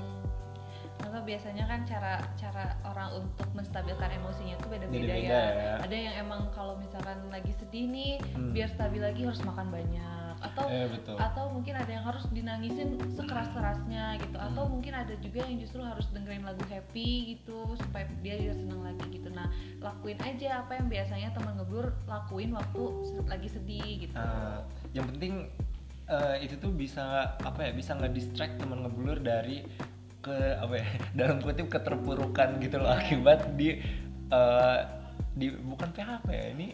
atau 1.00 1.20
biasanya 1.22 1.64
kan 1.66 1.84
cara 1.84 2.20
cara 2.36 2.76
orang 2.84 3.20
untuk 3.20 3.48
menstabilkan 3.52 4.10
emosinya 4.12 4.56
tuh 4.60 4.68
beda-beda 4.72 5.14
ya. 5.14 5.28
ya. 5.52 5.72
Ada 5.84 5.96
yang 5.96 6.14
emang 6.24 6.48
kalau 6.52 6.76
misalkan 6.76 7.20
lagi 7.28 7.52
sedih 7.56 7.86
nih, 7.88 8.12
Hmm. 8.32 8.52
biar 8.52 8.68
stabil 8.68 9.02
lagi 9.02 9.24
harus 9.24 9.40
makan 9.42 9.68
banyak. 9.68 10.34
Atau 10.36 10.68
Eh, 10.68 10.84
betul. 10.92 11.16
atau 11.16 11.44
mungkin 11.48 11.74
ada 11.74 11.88
yang 11.88 12.04
harus 12.04 12.28
dinangisin 12.28 13.00
sekeras-kerasnya 13.16 14.20
gitu. 14.20 14.36
Atau 14.36 14.68
Hmm. 14.68 14.72
mungkin 14.78 14.92
ada 14.92 15.14
juga 15.16 15.40
yang 15.44 15.56
justru 15.58 15.80
harus 15.80 16.04
dengerin 16.12 16.44
lagu 16.44 16.60
happy 16.68 17.36
gitu 17.36 17.76
supaya 17.76 18.04
dia 18.20 18.36
juga 18.36 18.54
senang 18.56 18.84
lagi 18.84 19.06
gitu. 19.10 19.28
Nah, 19.32 19.48
lakuin 19.80 20.20
aja 20.20 20.60
apa 20.60 20.76
yang 20.76 20.88
biasanya 20.88 21.28
teman 21.32 21.56
ngeblur 21.56 21.88
lakuin 22.04 22.52
waktu 22.52 22.82
lagi 23.24 23.48
sedih 23.48 24.08
gitu. 24.08 24.16
Nah, 24.16 24.64
yang 24.92 25.08
penting 25.08 25.48
eh, 26.06 26.38
itu 26.38 26.54
tuh 26.54 26.70
bisa 26.70 27.34
apa 27.42 27.66
ya 27.66 27.74
bisa 27.74 27.98
ngedistract 27.98 28.62
teman 28.62 28.86
ngeblur 28.86 29.18
dari 29.18 29.66
ke 30.26 30.34
apa 30.56 30.74
ya 30.74 30.86
dalam 31.18 31.38
kutip 31.38 31.70
keterpurukan 31.70 32.58
gitu 32.58 32.76
loh 32.76 32.90
akibat 32.90 33.54
di 33.54 33.78
eh, 34.28 34.78
di 35.32 35.46
bukan 35.54 35.88
PHP 35.90 36.26
ya 36.28 36.46
ini 36.52 36.68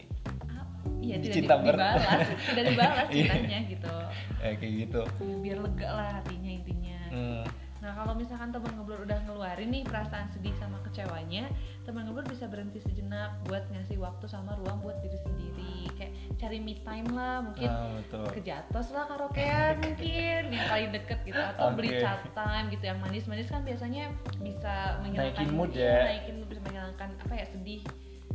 Iya, 0.99 1.19
tidak 1.19 1.35
Cinta 1.37 1.55
di- 1.57 1.63
ber- 1.63 1.79
dibalas, 1.79 2.27
tidak 2.49 2.65
dibalas 2.65 3.07
Iya. 3.09 3.23
cintanya 3.27 3.59
gitu. 3.69 3.95
eh, 4.39 4.55
kayak 4.55 4.73
gitu 4.81 5.01
biar 5.39 5.59
lega 5.61 5.89
lah 5.91 6.09
hatinya 6.17 6.51
intinya 6.53 6.99
Hmm, 7.13 7.43
nah 7.79 7.93
kalau 7.93 8.15
misalkan 8.15 8.49
teman 8.49 8.73
ngeblur 8.73 9.03
udah 9.03 9.19
ngeluarin 9.23 9.69
nih 9.69 9.83
perasaan 9.83 10.27
sedih 10.29 10.55
sama 10.57 10.79
kecewanya 10.81 11.45
teman 11.83 12.05
ngeblur 12.05 12.23
bisa 12.25 12.47
berhenti 12.47 12.79
sejenak 12.79 13.35
buat 13.45 13.67
ngasih 13.69 13.99
waktu 13.99 14.25
sama 14.25 14.55
ruang 14.57 14.79
buat 14.81 14.99
diri 15.01 15.19
sendiri. 15.19 15.91
Kayak 15.93 16.13
cari 16.37 16.59
me 16.59 16.75
time 16.79 17.09
lah 17.09 17.41
mungkin 17.41 17.71
betul. 17.99 18.27
ke 18.31 18.41
Jatos 18.41 18.91
lah 18.91 19.05
karaokean 19.05 19.79
mungkin 19.79 20.43
yang 20.49 20.67
paling 20.67 20.91
deket 20.91 21.19
gitu 21.23 21.39
atau 21.39 21.71
beli 21.71 21.91
Oke. 21.93 22.01
chat 22.01 22.23
time 22.33 22.67
gitu 22.69 22.85
yang 22.85 22.99
manis-manis 22.99 23.47
kan 23.47 23.63
biasanya 23.63 24.11
bisa 24.39 24.75
menghilangkan 25.01 25.39
Naikin 25.39 25.51
mood 25.53 25.71
ya. 25.73 25.97
naikin 26.05 26.35
mood 26.37 26.49
bisa 26.49 26.63
menghilangkan 26.63 27.09
apa 27.21 27.35
ya 27.35 27.47
sedih 27.47 27.83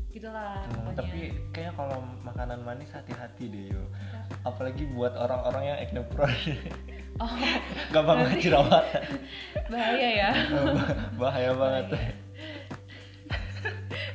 gitulah 0.09 0.63
Hmm, 0.63 0.73
pokoknya. 0.73 0.97
tapi 0.97 1.19
kayaknya 1.51 1.73
kalau 1.75 1.97
makanan 2.21 2.59
manis 2.63 2.89
hati-hati 2.89 3.43
deh 3.47 3.65
yo. 3.69 3.83
Apalagi 4.41 4.83
buat 4.89 5.13
orang-orang 5.13 5.63
yang 5.65 5.77
acne 5.77 6.01
prone. 6.09 6.55
Oh. 7.17 7.31
Gampang 7.93 8.23
banget 8.23 8.39
jerawatan 8.43 9.03
bahaya 9.71 10.09
ya. 10.09 10.29
Bahaya 11.21 11.51
banget. 11.53 11.85
Bahaya. 11.91 12.13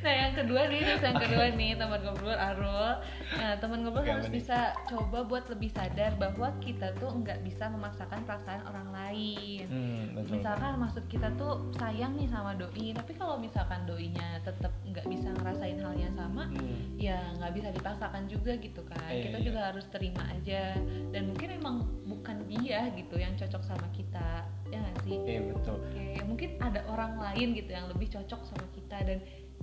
Nah 0.03 0.15
yang 0.19 0.33
kedua 0.35 0.67
nih, 0.67 0.81
terus 0.83 1.03
yang 1.07 1.15
kedua 1.15 1.45
nih 1.55 1.71
teman 1.79 2.01
ngobrol 2.03 2.35
Arul. 2.35 2.91
Nah 3.39 3.55
teman 3.63 3.87
ngobrol 3.87 4.03
harus 4.03 4.27
nih? 4.27 4.43
bisa 4.43 4.75
coba 4.91 5.23
buat 5.23 5.47
lebih 5.47 5.71
sadar 5.71 6.19
bahwa 6.19 6.51
kita 6.59 6.91
tuh 6.99 7.15
nggak 7.23 7.47
bisa 7.47 7.71
memaksakan 7.71 8.27
perasaan 8.27 8.67
orang 8.67 8.89
lain. 8.91 9.65
hmm, 9.71 10.03
betul 10.19 10.43
Misalkan 10.43 10.73
maksud 10.77 11.05
kita 11.07 11.31
tuh 11.39 11.71
sayang 11.79 12.19
nih 12.19 12.27
sama 12.27 12.59
doi, 12.59 12.91
tapi 12.93 13.13
kalau 13.15 13.39
misalkan 13.39 13.87
doinya 13.87 14.43
tetap 14.43 14.75
nggak 14.83 15.07
bisa 15.07 15.31
ngerasain 15.39 15.79
hal 15.79 15.95
yang 15.95 16.15
sama, 16.19 16.51
Hmm, 16.53 16.99
ya 16.99 17.19
nggak 17.39 17.53
bisa 17.55 17.69
dipaksakan 17.71 18.27
juga 18.27 18.53
gitu 18.59 18.83
kan. 18.85 19.09
Iya, 19.09 19.23
kita 19.31 19.39
iya. 19.39 19.47
juga 19.47 19.61
harus 19.71 19.87
terima 19.89 20.23
aja. 20.29 20.75
Dan 21.15 21.31
mungkin 21.31 21.49
emang 21.55 21.77
bukan 22.05 22.43
dia 22.51 22.91
gitu 22.93 23.17
yang 23.17 23.39
cocok 23.39 23.63
sama 23.63 23.87
kita, 23.95 24.43
ya 24.69 24.79
nggak 24.83 24.99
sih? 25.01 25.17
iya 25.23 25.41
betul 25.47 25.79
Oke, 25.79 26.21
mungkin 26.25 26.51
ada 26.59 26.81
orang 26.89 27.17
lain 27.17 27.55
gitu 27.55 27.71
yang 27.71 27.87
lebih 27.89 28.09
cocok 28.11 28.41
sama 28.45 28.67
kita 28.73 28.99
dan 29.03 29.19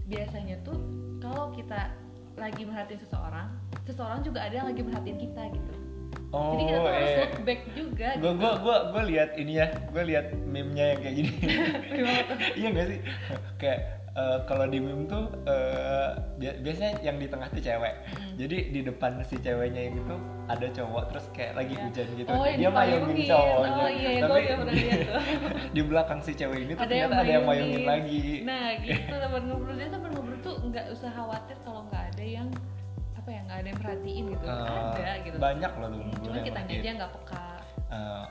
biasanya 0.09 0.57
tuh 0.65 0.77
kalau 1.21 1.53
kita 1.53 1.93
lagi 2.33 2.63
merhatiin 2.65 2.99
seseorang, 2.99 3.47
seseorang 3.85 4.19
juga 4.23 4.41
ada 4.41 4.55
yang 4.55 4.67
lagi 4.71 4.81
merhatiin 4.81 5.19
kita 5.19 5.41
gitu. 5.53 5.71
oh 6.31 6.55
Jadi 6.55 6.63
kita 6.65 6.77
tuh 6.79 6.89
harus 6.89 7.09
eh 7.09 7.17
look 7.19 7.35
back 7.45 7.61
juga. 7.75 8.07
gue 8.15 8.31
gitu. 8.31 8.39
gue 8.41 8.51
gue 8.57 8.77
gue 8.89 9.03
lihat 9.13 9.29
ini 9.37 9.51
ya 9.59 9.65
gue 9.91 10.03
lihat 10.07 10.25
meme-nya 10.47 10.85
yang 10.95 10.99
kayak 11.03 11.15
gini 11.15 11.31
tuh? 12.31 12.37
iya 12.57 12.67
gak 12.71 12.87
sih 12.89 12.99
kayak 13.59 13.79
eh, 14.11 14.39
kalau 14.43 14.65
di 14.65 14.77
meme 14.77 15.05
tuh 15.05 15.25
eh, 15.43 16.09
bi- 16.35 16.59
biasanya 16.59 16.97
yang 16.99 17.15
di 17.15 17.25
tengah 17.25 17.47
tuh 17.47 17.59
cewek 17.59 17.95
Mm. 18.09 18.33
jadi 18.35 18.57
di 18.69 18.81
depan 18.81 19.11
si 19.21 19.35
ceweknya 19.37 19.81
ini 19.85 19.99
tuh 20.03 20.17
ada 20.45 20.67
cowok 20.67 21.03
terus 21.07 21.25
kayak 21.29 21.53
lagi 21.55 21.73
Iya. 21.73 21.83
hujan 21.83 22.07
gitu 22.15 22.29
Oh, 22.29 22.41
yang 22.41 22.57
dia 22.57 22.69
mayungin 22.71 23.17
cowoknya 23.23 23.71
Oh, 23.75 23.89
iya, 23.89 24.09
tapi 24.19 24.41
pernah 24.49 24.65
di, 24.67 24.81
tuh. 24.81 25.21
di 25.75 25.81
belakang 25.83 26.19
si 26.19 26.31
cewek 26.33 26.59
ini 26.59 26.71
tuh 26.71 26.81
Ada 26.81 26.93
yang 26.95 27.09
ternyata 27.09 27.21
ada 27.21 27.31
yang 27.31 27.45
mayungin 27.45 27.83
lagi 27.83 28.23
Nah 28.41 28.65
gitu 28.81 29.13
teman 29.13 29.41
ngobrol 29.45 29.75
dia 29.75 29.87
teman 29.87 30.09
ngobrol 30.09 30.37
tuh 30.39 30.55
nggak 30.63 30.85
usah 30.89 31.09
khawatir 31.09 31.57
kalau 31.61 31.81
nggak 31.85 32.03
ada 32.09 32.23
yang 32.25 32.47
apa 33.11 33.29
ya 33.29 33.41
nggak 33.41 33.57
ada 33.57 33.67
yang 33.67 33.79
perhatiin 33.79 34.23
gitu. 34.27 34.43
Eh, 34.43 34.53
ada 34.95 35.13
gitu. 35.21 35.37
banyak 35.37 35.71
loh 35.75 35.87
tuh 35.87 36.01
Cuma 36.19 36.33
yang 36.33 36.45
kita 36.45 36.59
aja 36.63 36.89
nggak 36.97 37.11
peka. 37.13 37.45
Eh, 37.89 38.25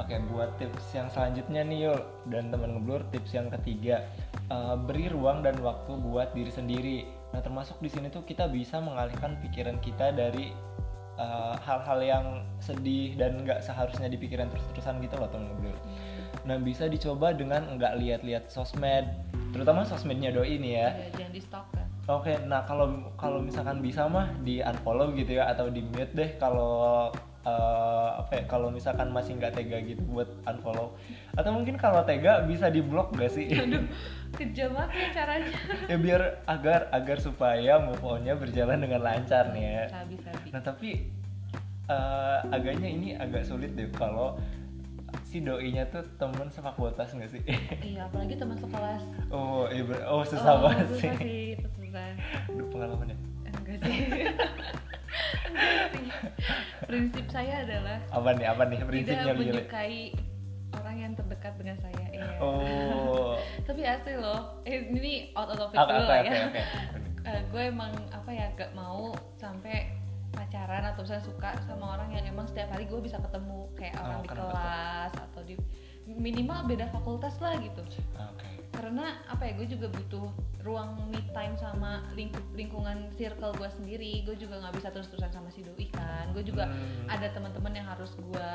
Oke, 0.00 0.16
buat 0.32 0.56
tips 0.56 0.96
yang 0.96 1.12
selanjutnya 1.12 1.60
nih 1.60 1.78
Yul 1.84 2.00
dan 2.32 2.48
teman 2.48 2.80
ngeblur, 2.80 3.04
tips 3.12 3.36
yang 3.36 3.52
ketiga 3.52 4.08
eh, 4.48 4.76
beri 4.88 5.12
ruang 5.12 5.44
dan 5.44 5.60
waktu 5.60 5.92
buat 6.00 6.32
diri 6.32 6.48
sendiri. 6.48 6.98
Nah, 7.36 7.44
termasuk 7.44 7.76
di 7.84 7.92
sini 7.92 8.08
tuh 8.08 8.24
kita 8.24 8.48
bisa 8.48 8.80
mengalihkan 8.80 9.36
pikiran 9.44 9.76
kita 9.84 10.16
dari 10.16 10.56
eh, 11.20 11.54
hal-hal 11.60 12.00
yang 12.00 12.26
sedih 12.64 13.12
dan 13.20 13.44
nggak 13.44 13.60
seharusnya 13.60 14.08
dipikiran 14.08 14.48
terus-terusan 14.48 15.04
gitu 15.04 15.20
loh 15.20 15.28
teman 15.28 15.52
ngeblur. 15.52 15.76
Nah, 16.48 16.56
bisa 16.56 16.88
dicoba 16.88 17.36
dengan 17.36 17.76
nggak 17.76 18.00
lihat-lihat 18.00 18.48
sosmed, 18.48 19.04
terutama 19.52 19.84
sosmednya 19.84 20.32
doi 20.32 20.56
nih 20.56 20.72
ya. 20.80 20.88
Ya, 20.96 21.08
jangan 21.20 21.32
di 21.36 21.40
stalk 21.44 21.66
kan. 21.76 21.86
Oke, 22.08 22.34
nah 22.48 22.64
kalau 22.64 23.12
kalau 23.20 23.44
misalkan 23.44 23.84
bisa 23.84 24.08
mah 24.08 24.32
di 24.40 24.64
unfollow 24.64 25.12
gitu 25.12 25.36
ya 25.36 25.52
atau 25.52 25.68
di 25.68 25.84
mute 25.84 26.10
deh 26.16 26.30
kalau 26.40 27.12
eh, 27.40 28.08
apa 28.16 28.32
ya 28.36 28.42
kalau 28.44 28.68
misalkan 28.68 29.08
masih 29.08 29.34
nggak 29.34 29.54
tega 29.54 29.80
gitu 29.80 30.02
buat 30.04 30.28
unfollow 30.44 30.92
atau 31.32 31.50
mungkin 31.50 31.74
kalau 31.74 32.04
tega 32.04 32.44
bisa 32.44 32.68
di 32.68 32.80
blok 32.80 33.14
gak 33.14 33.30
sih? 33.30 33.48
Aduh, 33.48 33.86
kejam 34.34 34.74
banget 34.74 34.90
ya 34.92 35.08
caranya. 35.24 35.50
ya 35.90 35.96
biar 35.96 36.20
agar 36.44 36.90
agar 36.90 37.16
supaya 37.16 37.80
move 37.80 38.02
on-nya 38.02 38.34
berjalan 38.34 38.78
dengan 38.78 39.00
lancar 39.00 39.50
nih 39.50 39.64
ya. 39.64 39.84
Sabi 39.88 40.14
sabi. 40.20 40.48
Nah 40.52 40.60
tapi 40.60 40.90
eh, 41.86 42.38
agaknya 42.50 42.88
ini 42.88 43.08
agak 43.14 43.42
sulit 43.42 43.72
deh 43.72 43.88
kalau 43.90 44.36
si 45.26 45.42
doinya 45.42 45.82
tuh 45.90 46.02
temen 46.18 46.46
sepak 46.46 46.74
bola 46.74 46.92
tas 46.92 47.10
nggak 47.10 47.30
sih? 47.30 47.42
Iya, 47.90 48.06
apalagi 48.06 48.34
teman 48.36 48.54
sekelas. 48.54 49.02
oh, 49.30 49.66
iya 49.66 49.82
oh 50.06 50.22
susah 50.22 50.54
Oh, 50.54 50.68
banget 50.68 50.86
susah 50.88 50.98
sih. 50.98 51.10
sih, 51.18 51.42
itu 51.56 51.66
susah. 51.72 52.04
Aduh, 52.46 52.66
pengalamannya. 52.68 53.16
Enggak 53.48 53.78
sih. 53.86 53.96
Prinsip 56.86 57.26
saya 57.30 57.62
adalah 57.62 57.98
Apa 58.10 58.28
nih? 58.34 58.46
Apa 58.48 58.62
nih 58.66 58.78
prinsipnya 58.82 59.22
tidak 59.22 59.36
menyukai 59.38 59.98
orang 60.70 60.96
yang 60.98 61.12
terdekat 61.18 61.54
dengan 61.58 61.76
saya. 61.82 62.04
Iya. 62.10 62.28
Oh. 62.42 63.34
Tapi 63.68 63.82
asli 63.86 64.14
loh. 64.18 64.62
Eh, 64.66 64.90
ini 64.90 65.34
out 65.34 65.50
of 65.50 65.58
topic 65.58 65.76
Oke 65.78 65.92
dulu 65.92 66.02
oke 66.02 66.10
lah 66.10 66.20
oke 66.20 66.30
ya. 66.30 66.42
oke. 66.46 66.62
gue 67.52 67.62
emang 67.62 67.92
apa 68.10 68.30
ya 68.32 68.46
gak 68.56 68.72
mau 68.74 69.12
sampai 69.36 69.92
pacaran 70.30 70.86
atau 70.86 71.02
misalnya 71.02 71.26
suka 71.26 71.50
sama 71.66 71.98
orang 71.98 72.10
yang 72.14 72.24
emang 72.30 72.46
setiap 72.46 72.70
hari 72.70 72.86
gue 72.86 73.00
bisa 73.02 73.18
ketemu 73.18 73.66
kayak 73.74 73.98
orang 73.98 74.18
Oh, 74.18 74.24
di 74.24 74.28
kelas 74.30 75.12
atau 75.18 75.40
di 75.42 75.54
minimal 76.06 76.66
beda 76.66 76.86
fakultas 76.90 77.34
lah 77.42 77.58
gitu 77.58 77.82
Oke. 78.18 78.59
Karena 78.70 79.06
apa 79.26 79.42
ya 79.44 79.52
gue 79.54 79.68
juga 79.68 79.86
butuh 79.88 80.26
ruang 80.60 81.08
me 81.08 81.20
time 81.30 81.56
sama 81.56 82.04
lingkup 82.12 82.44
lingkungan 82.52 83.08
circle 83.12 83.52
gue 83.54 83.68
sendiri. 83.72 84.22
Gue 84.22 84.36
juga 84.36 84.60
nggak 84.60 84.74
bisa 84.76 84.88
terus 84.90 85.08
terusan 85.08 85.30
sama 85.30 85.48
si 85.48 85.60
doi 85.60 85.88
kan. 85.90 86.30
Gue 86.30 86.42
juga 86.42 86.64
Hmm. 86.64 87.06
ada 87.06 87.26
teman-teman 87.28 87.72
yang 87.72 87.86
harus 87.86 88.12
gue 88.14 88.48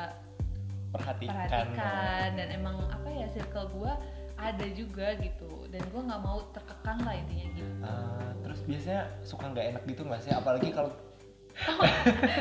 Perhatikan. 0.88 1.34
perhatikan. 1.46 2.28
Dan 2.34 2.48
emang 2.52 2.76
apa 2.88 3.08
ya 3.08 3.26
circle 3.28 3.68
gue 3.70 3.92
ada 4.36 4.66
juga 4.70 5.16
gitu. 5.18 5.66
Dan 5.68 5.82
gue 5.84 6.00
nggak 6.02 6.22
mau 6.22 6.46
terkekang 6.50 7.00
lah 7.02 7.14
intinya 7.14 7.46
gitu. 7.52 7.72
Ah, 7.82 8.30
terus 8.40 8.60
biasanya 8.62 9.02
suka 9.20 9.44
nggak 9.46 9.66
enak 9.70 9.82
gitu 9.84 10.00
nggak 10.02 10.20
sih? 10.20 10.32
Apalagi 10.32 10.70
kalau 10.70 10.92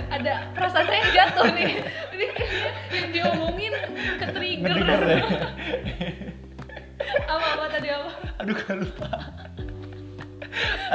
ada 0.09 0.33
perasaan 0.51 0.85
saya 0.85 0.99
yang 1.01 1.13
jatuh 1.15 1.47
nih. 1.49 1.71
Ini 2.11 2.25
kayaknya 2.31 2.69
yang 2.91 3.09
diomongin 3.11 3.73
ke 4.19 4.25
trigger 4.29 4.75
ngedenger 4.77 5.03
ya. 5.07 5.23
apa 7.25 7.45
apa 7.47 7.63
tadi 7.75 7.87
apa 7.91 8.11
Aduh 8.39 8.55
gak 8.55 8.77
lupa. 8.79 9.09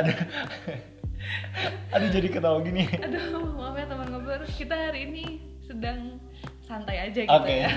Aduh. 0.00 0.16
Aduh 1.92 2.08
jadi 2.08 2.28
ketawa 2.32 2.58
gini. 2.64 2.88
aduh 2.96 3.44
maaf 3.52 3.76
ya 3.76 3.84
teman 3.84 4.06
ngobrol 4.08 4.40
kita 4.48 4.72
hari 4.72 5.04
ini 5.12 5.24
sedang 5.60 6.16
santai 6.64 7.10
aja 7.10 7.20
gitu 7.28 7.30
Oke. 7.30 7.54
ya 7.66 7.70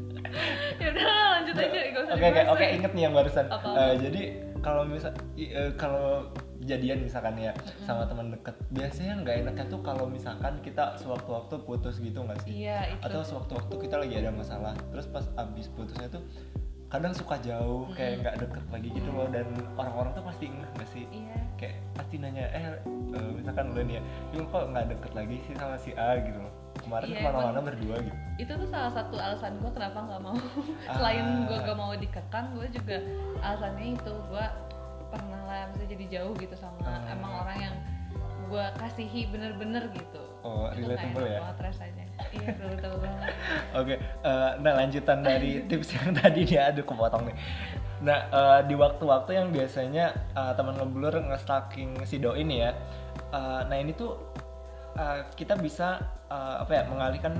ya 0.80 0.86
udah 0.96 1.04
lanjut 1.36 1.54
aja 1.60 1.78
gak 1.92 2.02
usah 2.08 2.14
Oke 2.16 2.26
oke 2.32 2.42
oke 2.56 2.64
inget 2.80 2.92
nih 2.96 3.02
yang 3.04 3.14
barusan. 3.14 3.46
Apa? 3.52 3.68
Eh, 3.76 3.94
jadi 4.00 4.22
kalau 4.64 4.82
misal 4.88 5.12
eh, 5.36 5.70
kalau 5.76 6.32
jadian 6.62 7.02
misalkan 7.02 7.34
ya 7.36 7.50
sama 7.82 8.06
teman 8.06 8.30
deket 8.30 8.54
biasanya 8.70 9.18
nggak 9.26 9.36
enaknya 9.42 9.64
tuh 9.66 9.82
kalau 9.82 10.06
misalkan 10.06 10.54
kita 10.62 10.94
sewaktu-waktu 10.94 11.58
putus 11.66 11.98
gitu 11.98 12.22
nggak 12.22 12.38
sih? 12.46 12.62
iya 12.62 12.94
itu 12.94 13.02
atau 13.02 13.20
sewaktu-waktu 13.26 13.74
kita 13.82 13.98
lagi 13.98 14.14
ada 14.22 14.30
masalah 14.30 14.70
terus 14.94 15.10
pas 15.10 15.26
abis 15.34 15.66
putusnya 15.74 16.06
tuh 16.06 16.22
kadang 16.92 17.10
suka 17.10 17.40
jauh 17.40 17.88
kayak 17.90 18.20
nggak 18.20 18.34
deket 18.38 18.64
lagi 18.68 18.88
gitu 18.92 19.08
loh. 19.10 19.24
Dan 19.26 19.48
orang-orang 19.74 20.12
tuh 20.12 20.22
pasti 20.22 20.44
enggak 20.46 20.70
nggak 20.74 20.90
sih? 20.90 21.04
Iya. 21.08 21.36
Kayak 21.56 21.76
pasti 21.92 22.14
nanya 22.16 22.44
eh 22.48 22.64
eh, 23.10 23.30
misalkan 23.32 23.66
lo 23.70 23.80
nih 23.80 23.96
ya 23.96 24.02
Yul 24.30 24.44
kok 24.46 24.64
nggak 24.68 24.86
deket 24.90 25.12
lagi 25.12 25.36
sih 25.42 25.54
sama 25.54 25.76
si 25.76 25.90
A? 25.94 26.20
gitu 26.20 26.36
loh. 26.36 26.52
Kemarin 26.74 27.06
Iya, 27.06 27.16
ke 27.16 27.24
mana-mana 27.26 27.60
berdua 27.62 27.96
gitu. 27.98 28.16
itu 28.34 28.52
tuh 28.54 28.66
salah 28.66 28.90
satu 28.90 29.14
alasan 29.14 29.56
gue 29.56 29.70
kenapa 29.70 29.98
nggak 30.02 30.20
mau 30.20 30.34
Ah. 30.88 30.96
selain 30.96 31.24
gue 31.44 31.58
gak 31.58 31.78
mau 31.78 31.92
dikekang 31.94 32.46
gue 32.52 32.66
juga 32.70 32.96
alasannya 33.40 33.92
itu 33.92 34.12
gue 34.26 34.44
pernah 35.08 35.40
lah 35.44 35.68
misalnya 35.68 35.90
jadi 35.92 36.04
jauh 36.10 36.32
gitu 36.34 36.56
sama 36.56 36.80
Ah. 36.82 37.12
emang 37.12 37.32
orang 37.38 37.58
yang 37.62 37.74
gue 38.44 38.64
kasihi 38.76 39.28
bener-bener 39.28 39.88
gitu. 39.90 40.20
Oh, 40.42 40.68
Itu 40.68 40.84
relatable 40.84 41.24
ya? 41.24 41.38
banget 41.40 41.58
rasanya 41.70 42.01
iya 42.30 42.50
relatable 42.56 43.00
banget 43.02 43.32
Oke, 43.72 43.94
eh, 44.00 44.50
nah 44.60 44.72
lanjutan 44.76 45.24
dari 45.24 45.60
tips 45.68 45.96
yang 45.96 46.12
tadi 46.12 46.44
nih, 46.44 46.60
aduh 46.60 46.84
kepotong 46.84 47.28
nih. 47.32 47.36
Nah, 48.02 48.18
eh, 48.28 48.60
di 48.68 48.74
waktu-waktu 48.76 49.30
yang 49.32 49.48
biasanya 49.50 50.12
eh, 50.36 50.52
teman 50.54 50.76
ngeblur 50.76 51.14
nge-stalking 51.32 52.02
si 52.04 52.20
doi 52.20 52.44
ini 52.44 52.62
ya, 52.66 52.70
eh, 53.32 53.60
nah 53.66 53.76
ini 53.78 53.94
tuh 53.96 54.18
eh, 54.98 55.24
kita 55.34 55.56
bisa 55.56 55.98
eh, 56.28 56.56
apa 56.62 56.72
ya 56.72 56.82
mengalihkan 56.90 57.32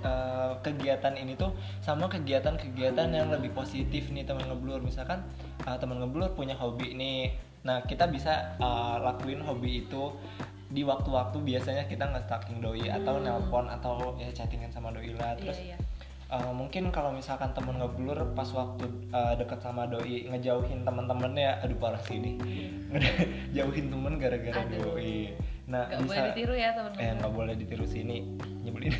eh, 0.00 0.52
kegiatan 0.64 1.14
ini 1.18 1.36
tuh 1.36 1.52
sama 1.84 2.08
kegiatan-kegiatan 2.08 3.08
yang 3.12 3.28
lebih 3.28 3.52
positif 3.52 4.08
nih 4.14 4.24
teman 4.24 4.46
ngeblur. 4.48 4.80
Misalkan 4.80 5.20
eh, 5.66 5.76
teman 5.76 6.00
ngeblur 6.00 6.32
punya 6.32 6.56
hobi 6.56 6.96
nih, 6.96 7.36
nah 7.66 7.82
kita 7.84 8.08
bisa 8.08 8.56
eh, 8.56 8.96
lakuin 9.02 9.42
hobi 9.44 9.84
itu 9.84 10.14
di 10.66 10.82
waktu-waktu 10.82 11.38
biasanya 11.46 11.86
kita 11.86 12.10
nge-stalking 12.10 12.58
doi 12.58 12.90
atau 12.90 13.18
Hmm. 13.18 13.24
nelpon 13.24 13.66
atau 13.70 14.14
ya 14.18 14.28
chattingan 14.34 14.70
sama 14.70 14.90
doi 14.90 15.14
lah. 15.14 15.34
Iya 15.34 15.40
terus 15.40 15.58
iya. 15.62 15.76
uh, 16.30 16.50
mungkin 16.50 16.90
kalau 16.90 17.14
misalkan 17.14 17.54
temen 17.54 17.78
ngeblur 17.78 18.18
pas 18.34 18.50
waktu 18.50 18.84
uh, 19.14 19.34
deket 19.38 19.62
sama 19.62 19.86
doi 19.86 20.26
ngejauhin 20.26 20.82
temen-temennya 20.82 21.62
aduh 21.62 21.78
parah 21.78 22.02
sih 22.02 22.18
ini. 22.18 22.32
Jauhin 23.56 23.90
temen 23.90 24.18
gara-gara 24.18 24.60
Aduh. 24.66 24.94
doi. 24.98 25.34
Nah 25.70 25.86
nggak 25.90 26.02
boleh 26.06 26.22
ditiru 26.34 26.54
ya 26.54 26.70
teman 26.74 26.90
eh 26.98 27.10
nggak 27.14 27.32
boleh 27.32 27.54
ditiru 27.54 27.86
sini 27.86 28.22
nyebelin. 28.66 28.94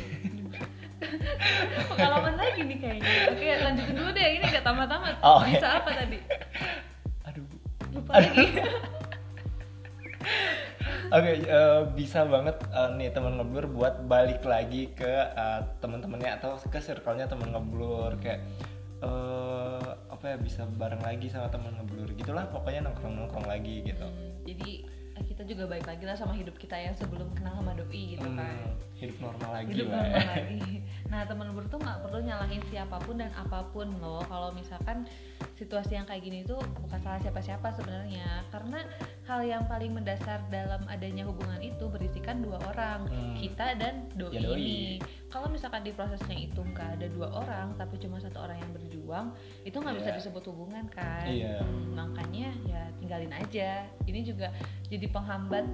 Ini 2.57 2.73
kayaknya? 2.81 3.29
Oke 3.29 3.47
lanjutin 3.61 3.93
dulu 3.93 4.09
deh 4.17 4.27
ini 4.41 4.45
gak 4.49 4.65
tamat-tamat. 4.65 5.15
Oh, 5.21 5.37
oke. 5.39 5.53
bisa 5.53 5.67
apa 5.77 5.89
tadi? 5.93 6.17
Aduh. 7.29 7.45
Lupa 7.93 8.17
lagi 8.17 8.45
Oke, 11.07 11.31
eh, 11.39 11.81
bisa 11.95 12.27
banget 12.27 12.57
eh, 12.67 12.89
nih 12.99 13.09
teman 13.15 13.39
ngeblur 13.39 13.65
buat 13.71 14.03
balik 14.05 14.43
lagi 14.43 14.91
ke 14.91 15.07
eh, 15.07 15.61
teman-temannya 15.79 16.35
atau 16.35 16.59
ke 16.59 16.79
circle-nya 16.79 17.25
teman 17.25 17.55
ngeblur 17.55 18.19
kayak 18.19 18.43
eh 18.97 19.87
apa 20.09 20.33
ya 20.33 20.37
bisa 20.41 20.65
bareng 20.65 20.97
lagi 21.05 21.29
sama 21.29 21.45
teman 21.53 21.69
ngeblur 21.77 22.09
gitulah 22.17 22.49
pokoknya 22.49 22.89
nongkrong-nongkrong 22.89 23.45
lagi 23.45 23.85
gitu. 23.85 24.07
Jadi 24.41 24.83
kita 25.17 25.41
juga 25.45 25.65
balik 25.65 25.85
lagi 25.85 26.05
lah 26.05 26.13
sama 26.13 26.33
hidup 26.33 26.53
kita 26.57 26.77
yang 26.77 26.93
sebelum 26.93 27.29
kenal 27.33 27.57
sama 27.57 27.73
doi 27.73 28.13
gitu 28.13 28.21
Hmm, 28.21 28.37
kan 28.37 28.57
hidup 28.97 29.17
normal 29.17 29.49
lagi 29.53 29.69
hidup 29.73 29.89
lah. 29.89 30.01
normal 30.05 30.27
lagi. 30.33 30.61
Nah 31.09 31.21
teman 31.25 31.47
berdua 31.53 31.71
tuh 31.73 31.79
nggak 31.81 31.99
perlu 32.05 32.19
nyalahin 32.21 32.63
siapa 32.69 32.97
pun 33.01 33.15
dan 33.17 33.31
apa 33.33 33.59
pun 33.69 33.87
loh. 33.97 34.21
Kalau 34.25 34.49
misalkan 34.53 35.05
situasi 35.57 35.97
yang 35.97 36.05
kayak 36.09 36.21
gini 36.21 36.41
tuh 36.41 36.57
bukan 36.81 36.99
salah 37.01 37.21
siapa-siapa 37.21 37.67
sebenarnya. 37.73 38.45
Karena 38.49 38.81
hal 39.27 39.43
yang 39.43 39.67
paling 39.67 39.91
mendasar 39.91 40.39
dalam 40.47 40.87
adanya 40.87 41.21
hubungan 41.21 41.59
itu 41.59 41.83
berisikan 41.85 42.39
dua 42.39 42.63
orang, 42.65 43.03
Hmm. 43.05 43.35
kita 43.35 43.75
dan 43.75 44.07
doi, 44.15 44.31
Ya, 44.31 44.41
doi. 44.41 44.55
ini. 44.55 44.79
Kalau 45.27 45.51
misalkan 45.51 45.83
di 45.83 45.91
prosesnya 45.91 46.33
itu 46.33 46.55
nggak 46.57 46.95
ada 46.95 47.07
dua 47.07 47.27
orang, 47.35 47.75
tapi 47.75 47.99
cuma 47.99 48.15
satu 48.17 48.39
orang 48.39 48.55
yang 48.57 48.71
berjuang, 48.71 49.35
itu 49.61 49.75
nggak 49.75 49.95
bisa 49.95 50.09
Iya. 50.09 50.17
disebut 50.17 50.43
hubungan 50.47 50.87
kan. 50.87 51.27
Hmm, 51.27 51.91
makanya 51.93 52.55
ya 52.63 52.81
tinggalin 52.97 53.29
aja. 53.29 53.83
Ini 54.01 54.19
juga 54.23 54.47
jadi 54.85 55.05
penghambat 55.05 55.67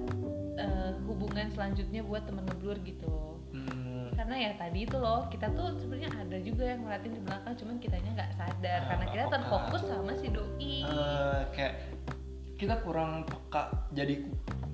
eh, 0.54 0.92
hubungan 1.04 1.46
selanjutnya 1.48 2.02
buat 2.02 2.22
temen 2.24 2.42
ngeblur 2.44 2.78
gitu 2.80 3.42
Hmm, 3.50 4.10
karena 4.12 4.34
ya 4.36 4.50
tadi 4.54 4.82
itu 4.82 4.94
loh 4.94 5.26
kita 5.26 5.46
tuh 5.48 5.74
sebenarnya 5.76 6.10
ada 6.12 6.38
juga 6.38 6.62
yang 6.64 6.82
ngeliatin 6.82 7.10
di 7.12 7.22
belakang 7.22 7.54
cuman 7.54 7.74
kitanya 7.78 8.10
nggak 8.12 8.32
sadar 8.34 8.78
Ah, 8.80 8.86
karena 8.88 9.06
kita 9.08 9.24
terfokus 9.30 9.82
sama 9.84 10.10
si 10.12 10.26
doi 10.26 10.82
eh, 10.82 11.42
kayak 11.50 11.74
kita 12.54 12.80
kurang 12.80 13.26
peka 13.26 13.62
jadi 13.90 14.14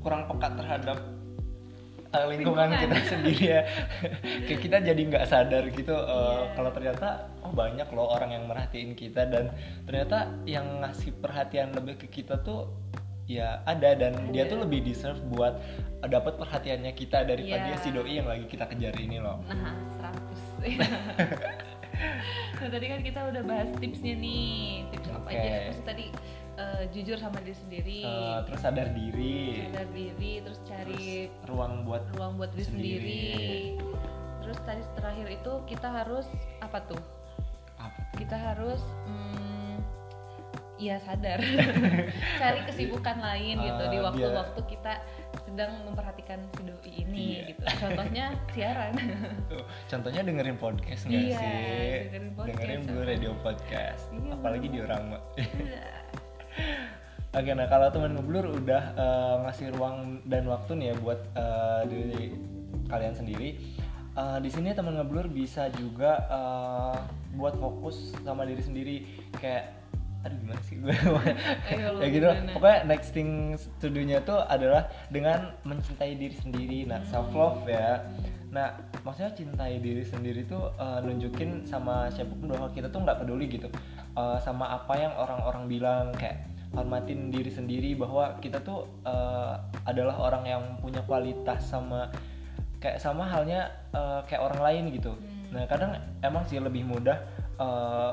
kurang 0.00 0.24
peka 0.26 0.48
terhadap 0.54 0.98
eh, 2.10 2.26
lingkungan 2.28 2.68
kita 2.74 2.96
sendiri 3.06 3.44
ya 3.56 3.60
kayak 4.46 4.60
kita 4.60 4.76
jadi 4.82 5.00
nggak 5.00 5.24
sadar 5.24 5.64
gitu 5.68 5.94
eh, 5.94 6.04
Iya. 6.10 6.52
kalau 6.54 6.70
ternyata 6.70 7.08
oh 7.40 7.52
banyak 7.52 7.88
loh 7.90 8.10
orang 8.10 8.30
yang 8.32 8.44
merhatiin 8.44 8.92
kita 8.92 9.24
dan 9.24 9.54
ternyata 9.84 10.28
yang 10.44 10.82
ngasih 10.82 11.14
perhatian 11.18 11.72
lebih 11.72 11.96
ke 11.98 12.20
kita 12.20 12.36
tuh 12.40 12.68
ya 13.24 13.62
ada 13.62 13.94
dan 13.94 14.34
dia 14.34 14.42
Ada. 14.42 14.50
tuh 14.50 14.58
lebih 14.66 14.82
deserve 14.82 15.22
buat 15.30 15.54
dapat 16.02 16.34
perhatiannya 16.34 16.92
kita 16.92 17.22
daripada 17.22 17.70
Iya. 17.70 17.78
si 17.78 17.94
doi 17.94 18.18
yang 18.18 18.26
lagi 18.26 18.44
kita 18.44 18.66
kejar 18.66 18.92
ini 18.98 19.22
loh 19.22 19.38
nah 19.46 20.10
100 20.58 20.66
nah 22.60 22.68
tadi 22.68 22.86
kan 22.88 23.00
kita 23.00 23.20
udah 23.28 23.42
bahas 23.44 23.68
tipsnya 23.78 24.14
nih 24.16 24.84
tips 24.90 25.08
apa 25.10 25.28
Oke. 25.28 25.36
aja 25.36 25.58
terus 25.68 25.80
tadi 25.84 26.04
eh, 26.60 26.84
jujur 26.90 27.16
sama 27.16 27.40
diri 27.40 27.56
sendiri 27.56 27.98
Eh, 28.02 28.38
terus 28.44 28.60
sadar 28.60 28.88
diri 28.90 29.64
sadar 29.64 29.88
diri 29.90 30.32
terus 30.40 30.60
cari 30.62 31.32
terus 31.32 31.48
ruang 31.48 31.82
buat 31.82 32.04
ruang 32.12 32.36
buat 32.36 32.52
diri 32.52 32.64
sendiri. 32.64 33.22
sendiri. 33.32 33.64
terus 34.40 34.58
tadi 34.62 34.82
terakhir 34.94 35.26
itu 35.32 35.52
kita 35.64 35.88
harus 35.90 36.26
apa 36.58 36.78
tuh 36.84 37.00
apa 37.76 38.00
kita 38.14 38.34
harus 38.34 38.82
mm, 39.06 39.78
ya 40.76 40.96
sadar 40.98 41.38
cari 42.40 42.60
kesibukan 42.64 43.16
lain 43.16 43.56
gitu 43.58 43.84
di 43.86 43.98
Ah, 43.98 44.04
waktu-waktu 44.06 44.60
kita 44.66 44.92
sedang 45.44 45.76
memperhatikan 45.84 46.40
si 46.50 46.64
doi 46.64 46.92
ini 46.96 47.24
Iya. 47.36 47.42
gitu 47.52 47.62
contohnya 47.78 48.24
siaran 48.56 48.92
Tuh, 49.46 49.60
contohnya 49.86 50.20
dengerin 50.24 50.56
podcast 50.56 51.02
nggak 51.04 51.20
Iya, 51.22 51.36
sih? 51.36 51.92
dengerin 52.08 52.28
podcast. 52.32 52.56
Dengerin 52.56 52.80
Blue 52.84 53.04
Radio 53.06 53.32
Podcast. 53.38 54.04
Iya, 54.10 54.30
Apalagi 54.34 54.66
di 54.66 54.78
orang 54.80 55.04
Oke, 57.30 57.54
nah 57.54 57.70
kalau 57.70 57.86
teman 57.94 58.18
ngeblur 58.18 58.58
udah 58.58 58.82
eh, 58.98 59.34
ngasih 59.46 59.70
ruang 59.78 60.18
dan 60.26 60.50
waktu 60.50 60.74
nih 60.74 60.86
ya 60.90 60.94
buat 60.98 61.20
eh, 61.38 61.82
diri 61.86 62.24
kalian 62.90 63.14
sendiri. 63.14 63.54
eh, 64.18 64.38
di 64.42 64.50
sini 64.50 64.74
teman 64.74 64.98
ngeblur 64.98 65.30
bisa 65.30 65.70
juga 65.78 66.26
eh, 66.26 66.96
buat 67.38 67.54
fokus 67.54 68.10
sama 68.26 68.42
diri 68.42 68.58
sendiri. 68.58 68.96
Kayak 69.38 69.78
aduh 70.26 70.36
gimana 70.42 70.60
sih 70.66 70.74
gue? 70.82 70.90
Ya 72.02 72.08
gitu. 72.10 72.28
gimana? 72.28 72.50
pokoknya 72.52 72.78
next 72.90 73.14
thing 73.14 73.54
to 73.80 73.86
do-nya 73.88 74.20
tuh 74.20 74.42
adalah 74.44 74.90
dengan 75.08 75.54
mencintai 75.64 76.12
diri 76.18 76.34
sendiri 76.34 76.84
nah 76.84 76.98
self 77.06 77.30
love 77.30 77.62
ya. 77.64 78.10
Nah 78.50 78.74
maksudnya 79.06 79.32
cintai 79.32 79.78
diri 79.78 80.02
sendiri 80.02 80.44
tuh 80.50 80.74
eh, 80.76 80.98
nunjukin 81.06 81.62
sama 81.62 82.10
siapa 82.10 82.34
pun 82.34 82.50
bahwa 82.50 82.68
kita 82.74 82.90
tuh 82.90 83.06
nggak 83.06 83.22
peduli 83.22 83.46
gitu 83.46 83.70
eh, 84.18 84.38
sama 84.42 84.82
apa 84.82 84.98
yang 84.98 85.14
orang-orang 85.14 85.70
bilang. 85.70 86.10
Kayak 86.18 86.49
hormatin 86.70 87.28
diri 87.28 87.50
sendiri 87.50 87.98
bahwa 87.98 88.38
kita 88.38 88.62
tuh 88.62 88.86
eh, 89.02 89.54
adalah 89.84 90.16
orang 90.20 90.44
yang 90.46 90.62
punya 90.78 91.02
kualitas 91.02 91.66
sama 91.66 92.10
kayak 92.78 92.96
sama 92.96 93.26
halnya 93.26 93.68
eh, 93.90 94.20
kayak 94.24 94.42
orang 94.42 94.60
lain 94.62 94.84
gitu 94.94 95.12
Hmm. 95.50 95.50
nah 95.50 95.66
kadang 95.66 95.98
emang 96.22 96.46
sih 96.46 96.62
lebih 96.62 96.86
mudah 96.86 97.18
eh, 97.58 98.10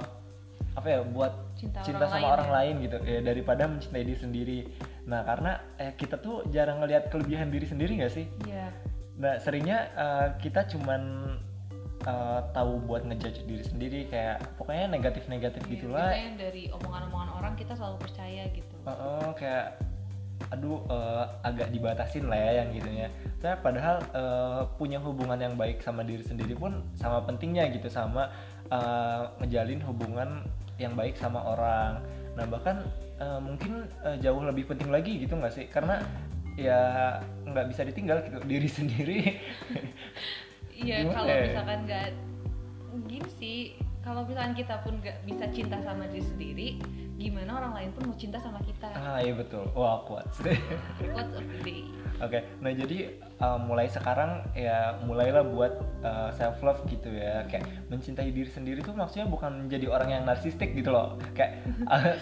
apa 0.73 0.87
ya 0.87 1.01
buat 1.05 1.33
Cinta 1.57 1.81
cinta, 1.81 2.05
orang 2.05 2.09
sama 2.09 2.17
lain 2.21 2.33
orang 2.33 2.49
ya. 2.49 2.53
lain 2.53 2.75
gitu 2.81 2.97
ya 3.01 3.19
daripada 3.21 3.63
mencintai 3.65 4.03
diri 4.05 4.17
sendiri 4.17 4.59
nah 5.05 5.21
karena 5.21 5.51
eh, 5.77 5.93
kita 5.93 6.17
tuh 6.17 6.45
jarang 6.49 6.81
ngelihat 6.81 7.09
kelebihan 7.09 7.49
diri 7.49 7.65
sendiri 7.65 7.93
nggak 7.97 8.13
sih 8.13 8.25
Iya. 8.45 8.73
nah 9.17 9.37
seringnya 9.37 9.77
eh, 9.93 10.27
kita 10.37 10.65
cuman 10.65 11.01
eh, 12.07 12.39
tahu 12.55 12.79
buat 12.87 13.03
ngejudge 13.03 13.43
diri 13.43 13.63
sendiri 13.67 13.99
kayak 14.07 14.39
pokoknya 14.55 14.87
negatif-negatif 14.87 15.61
Iya, 15.67 15.71
gitulah. 15.75 16.07
biasanya 16.07 16.33
dari 16.39 16.63
omongan-omongan 16.71 17.29
orang 17.35 17.53
kita 17.59 17.75
selalu 17.75 17.97
percaya 17.99 18.43
gitu. 18.55 18.75
Heeh, 18.87 19.27
kayak 19.35 19.65
aduh 20.53 20.85
eh, 20.87 21.25
agak 21.43 21.73
dibatasin 21.73 22.29
lah 22.29 22.37
ya 22.37 22.61
yang 22.61 22.69
gitunya 22.69 23.09
saya 23.41 23.57
padahal 23.57 23.97
eh, 24.13 24.61
punya 24.77 25.01
hubungan 25.01 25.35
yang 25.41 25.57
baik 25.57 25.81
sama 25.81 26.05
diri 26.05 26.21
sendiri 26.21 26.53
pun 26.53 26.85
sama 26.93 27.25
pentingnya 27.25 27.67
gitu 27.73 27.89
sama 27.89 28.29
eh, 28.69 29.23
ngejalin 29.41 29.81
hubungan 29.83 30.45
yang 30.77 30.93
baik 30.93 31.17
sama 31.17 31.41
orang. 31.41 32.05
Nah 32.37 32.45
bahkan 32.45 32.85
eh, 33.17 33.39
mungkin 33.41 33.89
eh, 34.05 34.17
jauh 34.21 34.39
lebih 34.45 34.69
penting 34.69 34.93
lagi 34.93 35.17
gitu 35.25 35.33
nggak 35.35 35.53
sih? 35.57 35.65
Karena 35.67 36.05
ya 36.53 37.17
nggak 37.45 37.69
bisa 37.73 37.81
ditinggal 37.85 38.21
gitu 38.29 38.37
diri 38.45 38.69
sendiri 38.77 39.19
Iya, 40.77 41.09
kalau 41.09 41.25
misalkan 41.25 41.79
nggak 41.89 42.07
gini 43.09 43.29
sih, 43.41 43.57
kalau 44.05 44.21
misalkan 44.29 44.53
kita 44.53 44.75
pun 44.85 44.93
nggak 45.01 45.17
bisa 45.25 45.45
cinta 45.49 45.77
sama 45.81 46.05
diri 46.09 46.23
sendiri, 46.23 46.67
gimana 47.17 47.57
orang 47.57 47.73
lain 47.73 47.89
pun 47.97 48.13
mau 48.13 48.17
cinta 48.17 48.37
sama 48.37 48.61
kita? 48.61 48.93
ah 48.93 49.17
iya 49.17 49.33
betul 49.33 49.65
wah 49.73 50.05
kuat 50.05 50.29
Quotes 50.37 51.33
of 51.33 51.45
the 51.49 51.59
day. 51.65 51.81
Oke, 52.17 52.41
nah 52.61 52.73
jadi 52.73 53.13
uh, 53.37 53.61
mulai 53.61 53.85
sekarang 53.85 54.41
ya 54.57 54.97
mulailah 55.05 55.45
buat 55.53 55.77
self 56.33 56.61
love 56.65 56.81
gitu 56.89 57.13
ya, 57.13 57.45
kayak 57.45 57.65
mencintai 57.93 58.33
diri 58.33 58.49
sendiri 58.49 58.81
tuh 58.81 58.97
maksudnya 58.97 59.29
bukan 59.29 59.65
menjadi 59.65 59.85
orang 59.89 60.09
yang 60.13 60.23
narsistik 60.25 60.73
gitu 60.73 60.89
loh, 60.89 61.17
kayak 61.37 61.61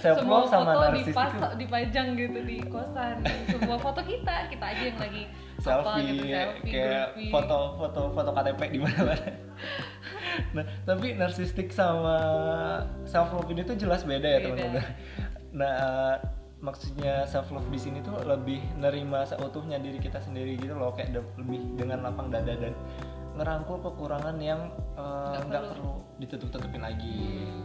self 0.04 0.20
Semua 0.20 0.44
love 0.44 0.52
sama 0.52 0.76
foto 0.76 0.88
narsistik 0.92 1.16
tuh 1.16 1.54
dipajang 1.60 2.08
gitu 2.20 2.40
di 2.44 2.58
kosan. 2.68 3.24
Semua 3.52 3.78
foto 3.80 4.02
kita, 4.04 4.52
kita 4.52 4.66
aja 4.68 4.84
yang 4.84 5.00
lagi 5.00 5.24
apa 5.68 5.98
selfie, 5.98 6.06
gitu, 6.14 6.24
selfie, 6.30 6.72
kayak 6.72 7.06
groupie. 7.14 7.32
foto 7.34 7.58
foto 7.78 8.02
foto 8.14 8.30
KTP 8.32 8.62
di 8.70 8.80
mana-mana. 8.80 9.30
nah, 10.56 10.66
tapi 10.86 11.08
narsistik 11.16 11.70
sama 11.72 12.18
self 13.04 13.34
love 13.34 13.50
ini 13.50 13.62
tuh 13.64 13.76
jelas 13.76 14.06
beda 14.06 14.28
ya 14.28 14.40
teman-teman. 14.46 14.84
Nah, 15.56 15.74
uh, 15.80 16.16
maksudnya 16.60 17.24
self 17.26 17.50
love 17.50 17.68
di 17.70 17.80
sini 17.80 18.00
tuh 18.02 18.16
lebih 18.24 18.62
nerima 18.76 19.24
seutuhnya 19.24 19.80
diri 19.80 19.98
kita 19.98 20.20
sendiri 20.20 20.60
gitu 20.60 20.76
loh, 20.76 20.92
kayak 20.92 21.16
de- 21.16 21.34
lebih 21.40 21.60
dengan 21.80 22.04
lapang 22.06 22.30
dada 22.30 22.54
dan 22.56 22.74
ngerangkul 23.36 23.84
kekurangan 23.84 24.40
yang 24.40 24.72
uh, 24.96 25.36
Nggak 25.36 25.44
nggak 25.52 25.64
perlu. 25.64 25.72
perlu 25.76 25.94
ditutup-tutupin 26.24 26.82
lagi. 26.84 27.44
Hmm. 27.44 27.64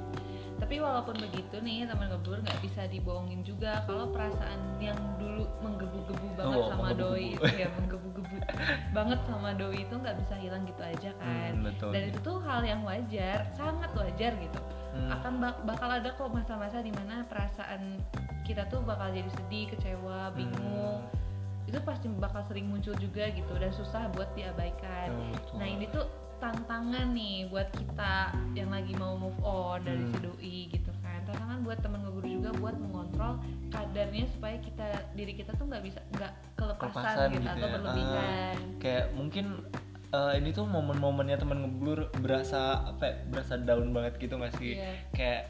Tapi 0.60 0.76
walaupun 0.76 1.16
begitu 1.18 1.56
nih 1.58 1.88
teman 1.88 2.06
ngeblur 2.06 2.38
nggak 2.40 2.60
bisa 2.60 2.84
dibohongin 2.86 3.40
juga 3.40 3.82
kalau 3.84 4.12
perasaan 4.12 4.76
yang 4.78 4.96
dulu 5.16 5.48
menggebu-gebu 5.60 6.28
banget 6.36 6.58
Oh, 6.58 6.68
sama 6.68 6.92
doi 6.92 7.34
itu 7.34 7.48
ya 7.56 7.68
menggebu-gebu 7.74 8.36
banget 8.96 9.20
sama 9.24 9.50
doi 9.52 9.82
itu 9.82 9.94
nggak 9.94 10.16
bisa 10.20 10.34
hilang 10.36 10.62
gitu 10.64 10.82
aja 10.84 11.10
kan. 11.16 11.50
Hmm, 11.56 11.64
betul. 11.64 11.90
Dan 11.90 12.02
itu 12.06 12.18
tuh 12.20 12.38
hal 12.40 12.60
yang 12.62 12.84
wajar, 12.84 13.48
sangat 13.50 13.90
wajar 13.96 14.32
gitu. 14.36 14.60
Hmm. 14.90 15.10
Akan 15.10 15.32
bak- 15.38 15.62
bakal 15.64 15.88
ada 15.88 16.12
kok 16.12 16.28
masa-masa 16.28 16.78
di 16.78 16.92
mana 16.92 17.24
perasaan 17.24 17.98
kita 18.42 18.66
tuh 18.66 18.82
bakal 18.82 19.08
jadi 19.10 19.30
sedih, 19.32 19.70
kecewa, 19.70 20.30
bingung. 20.34 21.00
Hmm. 21.00 21.18
Itu 21.64 21.78
pasti 21.80 22.10
bakal 22.10 22.42
sering 22.44 22.66
muncul 22.66 22.94
juga 22.94 23.30
gitu 23.30 23.52
dan 23.54 23.70
susah 23.70 24.10
buat 24.12 24.28
diabaikan. 24.34 25.08
Oh. 25.14 25.56
Nah 25.56 25.66
ini 25.66 25.86
tuh 25.88 26.02
tantangan 26.40 27.12
nih 27.12 27.46
buat 27.46 27.68
kita 27.70 28.32
yang 28.56 28.72
lagi 28.72 28.96
mau 28.96 29.12
move 29.14 29.36
on 29.40 29.84
dari 29.84 30.00
si 30.02 30.16
Hmm. 30.16 30.24
Diri 35.20 35.32
kita 35.34 35.50
tuh 35.52 35.66
nggak 35.66 35.82
bisa 35.82 35.98
nggak 36.10 36.32
kelepasan, 36.54 36.80
Kelepasan 36.80 37.28
gitu, 37.28 37.38
gitu 37.38 37.50
atau 37.50 37.62
ya. 37.62 37.70
berlebihan 37.70 38.56
kayak 38.76 39.04
mungkin 39.12 39.44
eh, 40.10 40.32
ini 40.34 40.48
tuh 40.50 40.64
momen-momennya 40.66 41.36
temen 41.36 41.58
ngeblur 41.60 41.98
berasa 42.16 42.86
apa 42.86 43.02
ya, 43.04 43.14
berasa 43.28 43.52
down 43.56 43.90
banget 43.90 44.12
gitu 44.18 44.36
gak 44.36 44.52
sih 44.56 44.74
Iya. 44.74 44.90
kayak 45.12 45.42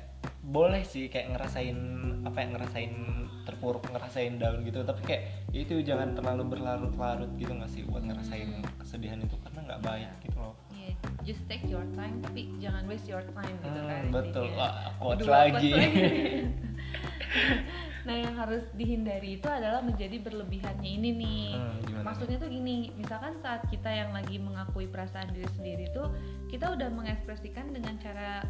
boleh 0.42 0.82
sih 0.82 1.06
kayak 1.06 1.32
ngerasain 1.32 1.78
apa 2.20 2.36
ya 2.36 2.46
ngerasain 2.50 2.92
terpuruk 3.40 3.86
ngerasain 3.86 4.36
down 4.36 4.60
gitu 4.60 4.82
tapi 4.82 5.00
kayak 5.02 5.22
ya 5.48 5.58
itu 5.62 5.80
jangan 5.80 6.12
terlalu 6.12 6.50
berlarut-larut 6.50 7.26
gitu 7.34 7.50
gak 7.50 7.66
sih 7.66 7.82
buat 7.82 8.02
ngerasain 8.02 8.60
kesedihan 8.76 9.16
itu 9.18 9.34
karena 9.40 9.58
nggak 9.64 9.80
baik 9.80 10.08
gitu 10.20 10.36
loh 10.36 10.52
Iya, 10.70 10.92
just 11.24 11.40
take 11.46 11.64
your 11.64 11.82
time 11.90 12.18
tapi 12.20 12.50
jangan 12.58 12.84
waste 12.84 13.06
your 13.06 13.22
time 13.32 13.54
gitu 13.58 13.76
Hmm, 13.76 13.86
kan 13.86 14.02
betul. 14.10 14.44
Wah, 14.52 14.90
quotes 14.98 15.22
Dua 15.22 15.46
lagi. 15.46 15.70
nah 18.04 18.16
yang 18.16 18.32
harus 18.32 18.64
dihindari 18.72 19.36
itu 19.36 19.48
adalah 19.50 19.84
menjadi 19.84 20.16
berlebihannya 20.24 20.88
ini 20.88 21.10
nih. 21.20 21.48
Hmm, 21.56 22.00
maksudnya 22.00 22.40
tuh 22.40 22.48
gini 22.48 22.94
misalkan 22.96 23.36
saat 23.44 23.66
kita 23.68 23.92
yang 23.92 24.10
lagi 24.16 24.40
mengakui 24.40 24.88
perasaan 24.88 25.28
diri 25.36 25.48
sendiri 25.56 25.84
tuh 25.92 26.08
kita 26.48 26.72
udah 26.72 26.88
mengekspresikan 26.88 27.70
dengan 27.76 28.00
cara 28.00 28.40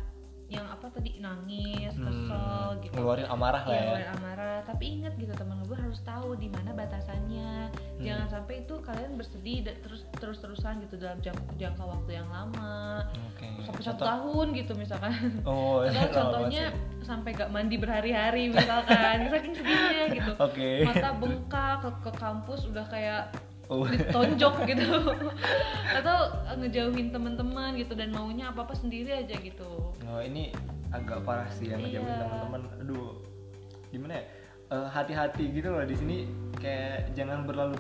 yang 0.51 0.67
apa 0.67 0.91
tadi 0.91 1.17
nangis 1.19 1.95
Hmm, 1.95 2.05
kesel 2.05 2.67
gitu. 2.83 2.93
ngeluarin 2.93 3.25
amarah 3.25 3.63
lah 3.63 3.71
Iya, 3.71 3.79
ya. 3.79 3.85
ngeluarin 3.87 4.11
amarah. 4.19 4.59
Tapi 4.67 4.85
ingat 4.93 5.13
gitu 5.15 5.33
teman 5.33 5.63
gue 5.63 5.79
harus 5.79 6.01
tahu 6.03 6.35
di 6.35 6.51
mana 6.51 6.71
batasannya. 6.73 7.71
Hmm. 7.71 8.09
jangan 8.09 8.29
sampai 8.33 8.65
itu 8.65 8.75
kalian 8.81 9.13
bersedih 9.15 9.61
terus 9.77 10.09
terus 10.17 10.41
terusan 10.41 10.81
gitu 10.81 10.97
dalam 10.97 11.21
jangka, 11.21 11.53
jangka 11.55 11.85
waktu 11.85 12.11
yang 12.17 12.29
lama. 12.29 13.05
Oke 13.31 13.47
sampai 13.61 13.83
satu 13.85 14.03
tahun 14.03 14.47
gitu 14.57 14.73
misalkan. 14.75 15.13
Oh 15.45 15.85
atau 15.85 15.93
lama 15.95 16.11
contohnya 16.11 16.65
banget 16.73 17.05
sampai 17.05 17.31
gak 17.33 17.51
mandi 17.51 17.77
berhari-hari 17.77 18.49
misalkan. 18.49 19.17
Saking 19.33 19.55
sedihnya 19.55 20.03
gitu. 20.11 20.33
Oke. 20.35 20.71
Mata 20.83 21.11
bengkak 21.15 21.75
ke, 21.79 21.91
ke 22.03 22.13
kampus 22.17 22.61
udah 22.67 22.87
kayak 22.89 23.23
Oh. 23.71 23.87
ditonjok 23.87 24.55
gitu 24.69 25.15
atau 25.93 26.19
ngejauhin 26.57 27.09
teman-teman 27.09 27.75
gitu 27.75 27.95
dan 27.95 28.11
maunya 28.11 28.51
apa 28.51 28.67
apa 28.67 28.75
sendiri 28.75 29.15
aja 29.17 29.33
gitu 29.33 29.95
Oh 30.03 30.19
ini 30.19 30.51
agak 30.91 31.23
parah 31.23 31.47
sih 31.49 31.71
yang 31.71 31.79
ngejauhin 31.81 32.03
Iya. 32.05 32.19
teman-teman. 32.21 32.63
Aduh, 32.81 33.23
gimana 33.89 34.19
ya? 34.19 34.25
Eh, 34.69 34.87
hati-hati 34.89 35.45
gitu 35.51 35.67
loh 35.69 35.83
di 35.83 35.95
sini 35.95 36.17
kayak 36.55 37.11
jangan 37.13 37.43
berlalu 37.43 37.79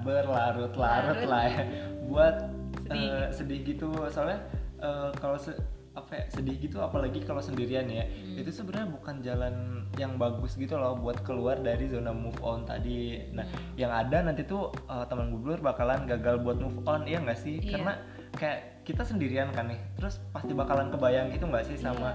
berlarut-larut 0.00 0.74
Larut. 0.74 1.18
lah 1.24 1.44
ya 1.44 1.62
buat 2.04 2.36
Sedih. 2.80 3.06
eh, 3.08 3.26
sedih 3.30 3.60
gitu 3.64 3.90
soalnya 4.06 4.38
eh, 4.78 5.10
kalau 5.16 5.34
se- 5.36 5.58
apa 5.90 6.12
ya, 6.14 6.24
sedih 6.30 6.54
gitu 6.56 6.78
apalagi 6.78 7.18
kalau 7.20 7.38
sendirian 7.38 7.82
ya 7.84 8.06
Hmm. 8.06 8.38
itu 8.38 8.48
sebenarnya 8.48 8.88
bukan 8.88 9.14
jalan 9.20 9.54
yang 9.94 10.14
bagus 10.14 10.54
gitu 10.54 10.74
loh 10.74 10.94
buat 10.94 11.18
keluar 11.20 11.58
dari 11.58 11.86
zona 11.86 12.10
move 12.10 12.38
on 12.40 12.62
tadi 12.62 13.18
nah 13.30 13.42
Hmm. 13.42 13.74
yang 13.74 13.90
ada 13.90 14.22
nanti 14.22 14.42
tuh 14.44 14.70
eh, 14.86 15.04
teman 15.04 15.30
gublur 15.30 15.58
bakalan 15.58 16.06
gagal 16.06 16.38
buat 16.38 16.56
move 16.56 16.78
on 16.84 17.02
iya 17.04 17.18
nggak 17.18 17.34
sih 17.36 17.58
Iya. 17.58 17.72
karena 17.74 17.92
kayak 18.32 18.58
kita 18.82 19.02
sendirian 19.02 19.50
kan 19.50 19.66
nih 19.66 19.82
terus 19.92 20.22
pasti 20.30 20.50
bakalan 20.52 20.88
kebayang 20.88 21.30
gitu 21.30 21.44
nggak 21.44 21.66
sih 21.66 21.74
sama 21.74 22.14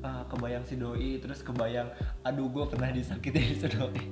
Iya. 0.00 0.08
eh, 0.08 0.22
kebayang 0.26 0.64
si 0.64 0.74
doi 0.74 1.10
terus 1.18 1.40
kebayang 1.40 1.92
aduh 2.22 2.48
gue 2.48 2.64
pernah 2.66 2.88
disakitin 2.88 3.44
si 3.54 3.68
doi 3.68 4.02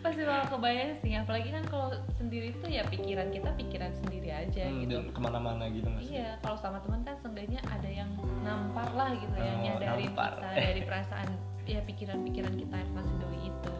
pasti 0.00 0.22
bakal 0.22 0.56
kebayang 0.56 0.92
sih 0.96 1.12
apalagi 1.12 1.48
kan 1.48 1.64
kalau 1.64 1.88
sendiri 2.12 2.50
tuh 2.56 2.68
ya 2.68 2.82
pikiran 2.84 3.28
kita 3.28 3.50
pikiran 3.54 3.92
sendiri 3.94 4.30
aja 4.30 4.64
Hmm, 4.64 4.80
gitu. 4.82 4.96
ke 5.06 5.18
mana-mana 5.18 5.68
gitu 5.68 5.86
sih? 5.98 6.14
Iya 6.14 6.38
kalau 6.38 6.56
sama 6.56 6.80
teman 6.80 7.00
kan 7.02 7.16
seenggaknya 7.16 7.60
ada 7.64 7.86
yang 7.86 8.10
nampar 8.40 8.88
lah 8.90 9.10
gitu 9.12 9.32
Oh, 9.32 9.56
nyadarin 9.58 10.08
nampar. 10.08 10.32
kita 10.36 10.48
dari 10.54 10.80
perasaan 10.88 11.28
ya 11.64 11.80
pikiran-pikiran 11.82 12.54
kita 12.56 12.74
yang 12.74 12.90
masih 12.92 13.14
doi 13.16 13.40
itu. 13.44 13.74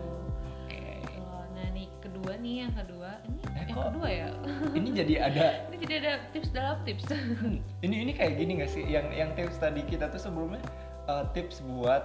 Oke. 0.61 0.83
Oh, 1.18 1.42
nah 1.50 1.66
nih 1.70 1.88
kedua 1.98 2.33
nih 2.37 2.55
yang 2.61 2.72
kedua 2.74 3.11
ini 3.24 3.38
Eh, 3.50 3.64
yang 3.64 3.74
kok- 3.74 3.87
kedua 3.90 4.09
ya? 4.09 4.29
ini 4.72 4.88
jadi 4.92 5.14
ada 5.24 5.44
ini 5.66 5.76
jadi 5.81 5.94
ada 5.98 6.12
tips 6.31 6.50
dalam 6.50 6.76
tips. 6.83 7.05
Hmm, 7.09 7.57
ini 7.81 7.96
ini 8.00 8.12
kayak 8.12 8.35
gini 8.37 8.53
gak 8.59 8.70
sih? 8.70 8.85
Yang 8.85 9.07
yang 9.12 9.31
tips 9.35 9.57
tadi 9.57 9.81
kita 9.83 10.07
tuh 10.07 10.20
sebelumnya 10.20 10.62
eh, 11.05 11.24
tips 11.33 11.64
buat 11.64 12.03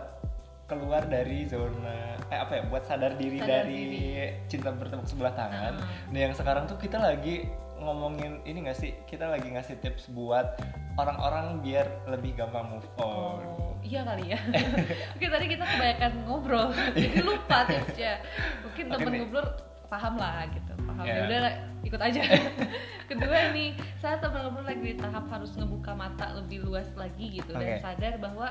keluar 0.66 1.06
dari 1.06 1.46
zona 1.46 2.18
eh 2.26 2.38
apa 2.38 2.58
ya 2.58 2.64
buat 2.66 2.84
sadar 2.84 3.14
diri 3.16 3.38
Sadar 3.38 3.64
dari 3.64 3.78
diri. 3.86 4.06
cinta 4.50 4.74
bertepuk 4.74 5.06
sebelah 5.06 5.34
tangan. 5.34 5.78
Ah. 5.78 6.10
Nah 6.10 6.20
yang 6.20 6.34
sekarang 6.34 6.66
tuh 6.66 6.76
kita 6.76 6.98
lagi 6.98 7.46
ngomongin 7.76 8.42
ini 8.44 8.66
gak 8.66 8.80
sih 8.80 8.96
kita 9.06 9.28
lagi 9.28 9.46
ngasih 9.46 9.78
tips 9.78 10.10
buat 10.10 10.58
orang-orang 10.96 11.60
biar 11.62 11.86
lebih 12.08 12.34
gampang 12.34 12.72
move 12.72 12.88
on. 12.98 13.44
Oh, 13.46 13.76
iya 13.84 14.02
kali 14.02 14.34
ya. 14.34 14.40
Mungkin 15.14 15.30
tadi 15.30 15.46
kita 15.52 15.64
kebanyakan 15.68 16.12
ngobrol, 16.26 16.68
jadi 16.96 17.20
lupa 17.22 17.68
tipsnya. 17.68 18.24
Mungkin 18.64 18.84
Oke 18.88 18.94
temen 18.96 19.12
nih. 19.12 19.20
ngobrol 19.22 19.48
paham 19.86 20.14
lah 20.18 20.50
gitu, 20.50 20.74
paham 20.82 21.04
Ya. 21.06 21.14
ya 21.14 21.22
udah 21.30 21.42
ikut 21.84 22.02
aja. 22.02 22.22
Kedua 23.12 23.54
nih, 23.54 23.70
saat 24.00 24.18
temen 24.18 24.40
ngobrol 24.42 24.66
lagi 24.66 24.82
di 24.82 24.96
tahap 24.98 25.30
harus 25.30 25.52
ngebuka 25.54 25.94
mata 25.94 26.32
lebih 26.34 26.66
luas 26.66 26.90
lagi 26.96 27.38
gitu 27.38 27.54
dan 27.54 27.76
Oke. 27.76 27.84
sadar 27.84 28.18
bahwa 28.18 28.50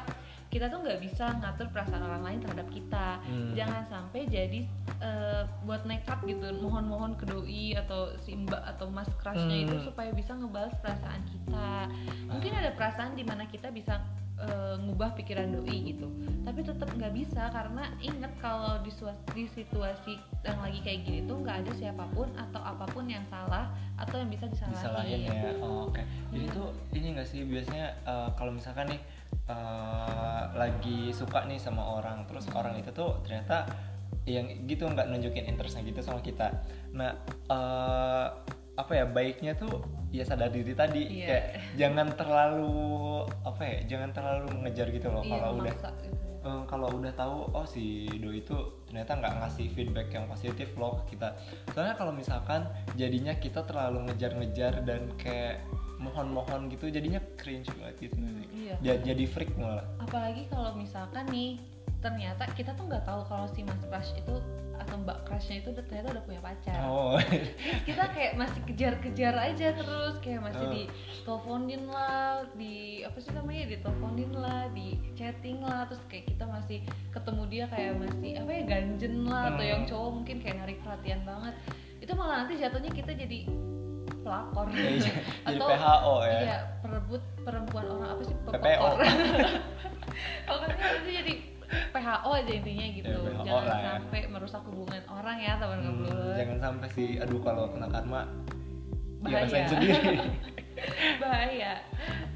kita 0.55 0.71
tuh 0.71 0.87
nggak 0.87 1.03
bisa 1.03 1.35
ngatur 1.43 1.67
perasaan 1.75 1.99
orang 2.07 2.23
lain 2.23 2.39
terhadap 2.39 2.71
kita. 2.71 3.19
Hmm. 3.27 3.51
Jangan 3.59 3.83
sampai 3.91 4.31
jadi 4.31 4.61
eh, 5.03 5.43
buat 5.67 5.83
nekat 5.83 6.23
gitu, 6.23 6.47
mohon-mohon 6.63 7.19
ke 7.19 7.27
doi 7.27 7.75
atau 7.75 8.15
si 8.23 8.39
mbak 8.39 8.63
atau 8.63 8.87
mas 8.87 9.11
crushnya 9.19 9.67
itu 9.67 9.75
Hmm. 9.75 9.87
supaya 9.91 10.15
bisa 10.15 10.39
ngebales 10.39 10.79
perasaan 10.79 11.27
kita. 11.27 11.91
Mungkin 12.31 12.53
ada 12.55 12.71
perasaan 12.79 13.19
di 13.19 13.27
mana 13.27 13.51
kita 13.51 13.75
bisa 13.75 13.99
eh, 14.39 14.75
ngubah 14.83 15.15
pikiran 15.15 15.51
doi 15.51 15.95
gitu 15.95 16.11
tapi 16.45 16.61
tetap 16.61 16.91
nggak 16.93 17.15
bisa 17.17 17.49
karena 17.55 17.89
inget 18.03 18.29
kalau 18.43 18.77
di, 18.85 18.93
di 19.33 19.47
situasi 19.49 20.19
yang 20.45 20.59
lagi 20.61 20.83
kayak 20.85 21.01
gini 21.07 21.21
tuh 21.25 21.41
nggak 21.41 21.65
ada 21.65 21.73
siapa 21.73 22.05
pun 22.13 22.29
atau 22.37 22.61
apa 22.61 22.85
pun 22.93 23.09
yang 23.09 23.25
salah 23.33 23.73
atau 23.97 24.21
yang 24.21 24.29
bisa 24.29 24.51
disalahin, 24.51 25.23
disalahin 25.23 25.23
ya 25.25 25.53
oh, 25.65 25.89
oke 25.89 26.03
jadi 26.35 26.47
tuh 26.53 26.69
ini 26.93 27.07
gak 27.17 27.29
sih 27.31 27.41
biasanya 27.49 27.87
eh, 28.05 28.29
kalau 28.37 28.53
misalkan 28.53 28.91
nih 28.93 29.01
eh, 29.49 30.43
lagi 30.55 31.11
suka 31.13 31.45
nih 31.49 31.61
sama 31.61 31.83
orang. 32.01 32.25
Terus 32.29 32.49
orang 32.53 32.79
itu 32.81 32.91
tuh 32.91 33.21
ternyata 33.25 33.69
yang 34.25 34.49
gitu 34.65 34.89
nggak 34.89 35.13
nunjukin 35.13 35.45
interestnya 35.49 35.85
gitu 35.85 36.01
sama 36.01 36.21
kita. 36.25 36.65
Nah 36.97 37.13
eh, 37.29 38.27
apa 38.75 38.91
ya 38.91 39.07
baiknya 39.07 39.55
tuh 39.55 39.85
ya 40.11 40.27
sadar 40.27 40.51
diri 40.51 40.75
tadi. 40.75 41.23
Iya. 41.23 41.27
kayak 41.27 41.45
jangan 41.79 42.07
terlalu 42.15 43.27
apa 43.47 43.63
ya 43.63 43.77
jangan 43.87 44.11
terlalu 44.15 44.47
mengejar 44.59 44.87
gitu 44.91 45.09
loh 45.11 45.23
Iya, 45.23 45.39
kalau 45.39 45.51
udah 45.63 45.75
gitu. 45.75 46.25
Eh, 46.45 46.63
kalau 46.69 46.89
udah 46.93 47.13
tahu 47.17 47.37
oh 47.57 47.65
si 47.65 48.05
doi 48.21 48.45
itu 48.45 48.53
ternyata 48.85 49.17
nggak 49.17 49.35
ngasih 49.41 49.67
feedback 49.73 50.13
yang 50.13 50.29
positif 50.29 50.69
loh 50.77 51.01
ke 51.01 51.17
kita. 51.17 51.33
Soalnya 51.73 51.97
kalau 51.97 52.13
misalkan 52.13 52.69
jadinya 53.01 53.33
kita 53.41 53.65
terlalu 53.65 54.13
ngejar-ngejar 54.13 54.85
dan 54.85 55.09
kayak 55.17 55.65
mohon-mohon 55.97 56.67
gitu 56.69 56.89
jadinya 56.89 57.23
cringe 57.35 57.71
banget 57.75 57.97
gitu 58.03 58.17
Hmm, 58.17 58.43
iya. 58.51 58.75
Ja- 58.81 59.03
jadi 59.05 59.25
freak 59.25 59.55
malah 59.55 59.85
apalagi 59.99 60.47
kalau 60.47 60.75
misalkan 60.75 61.25
nih 61.27 61.61
ternyata 61.99 62.45
kita 62.53 62.73
tuh 62.73 62.85
nggak 62.85 63.03
tahu 63.03 63.25
kalau 63.25 63.47
si 63.47 63.61
mas 63.61 63.81
crush 63.83 64.13
itu 64.13 64.37
atau 64.75 64.99
mbak 64.99 65.23
crushnya 65.25 65.57
itu 65.59 65.71
ternyata 65.73 66.13
udah 66.13 66.25
punya 66.25 66.41
pacar 66.43 66.77
oh 66.83 67.17
Terus 67.17 67.49
kita 67.87 68.05
kayak 68.11 68.33
masih 68.35 68.61
kejar-kejar 68.65 69.35
aja 69.35 69.69
terus 69.73 70.15
kayak 70.19 70.43
masih 70.43 70.61
Oh. 70.61 70.71
di 70.71 70.83
teleponin 71.23 71.83
lah 71.87 72.21
di 72.53 72.75
apa 73.01 73.17
sih 73.17 73.31
namanya 73.31 73.65
di 73.65 73.77
teleponin 73.79 74.33
lah 74.35 74.67
di 74.69 74.87
chatting 75.15 75.63
lah 75.63 75.87
terus 75.87 76.03
kayak 76.05 76.27
kita 76.27 76.45
masih 76.45 76.79
ketemu 77.09 77.43
dia 77.49 77.65
kayak 77.67 77.93
masih 77.97 78.31
apa 78.37 78.51
ya 78.53 78.63
ganjen 78.67 79.15
lah 79.25 79.43
atau 79.49 79.63
Hmm. 79.63 79.71
yang 79.71 79.83
cowok 79.85 80.11
mungkin 80.13 80.37
kayak 80.39 80.57
narik 80.59 80.79
perhatian 80.81 81.21
banget 81.23 81.55
itu 81.97 82.13
malah 82.13 82.35
nanti 82.43 82.55
jatuhnya 82.59 82.93
kita 82.93 83.13
jadi 83.15 83.39
pelakor. 84.25 84.67
Iya, 84.71 84.91
jadi 84.97 85.21
atau 85.55 85.67
PHO 85.69 86.15
ya. 86.25 86.39
iya 86.41 86.57
perebut 86.81 87.23
perempuan 87.41 87.85
orang 87.87 88.09
apa 88.11 88.23
sih 88.25 88.35
PPO. 88.43 88.89
Pokoknya 90.45 90.87
itu 90.97 91.11
jadi 91.13 91.35
PHO 91.91 92.31
aja 92.33 92.53
intinya 92.53 92.87
gitu. 92.91 93.09
Ya, 93.11 93.31
PHO 93.31 93.45
jangan 93.45 93.65
lah 93.65 93.79
ya. 93.79 93.87
sampai 93.99 94.21
merusak 94.27 94.63
hubungan 94.65 95.03
orang 95.07 95.37
ya 95.39 95.53
teman 95.57 95.77
Hmm, 95.77 95.87
ngobrol 96.01 96.33
jangan 96.35 96.59
sampai 96.61 96.89
sih 96.91 97.09
aduh 97.17 97.41
kalau 97.41 97.65
kena 97.71 97.89
karma 97.89 98.21
ya 99.21 99.25
Bahaya. 99.25 99.45
rasain 99.45 99.67
sendiri 99.67 100.17
bahaya 101.23 101.73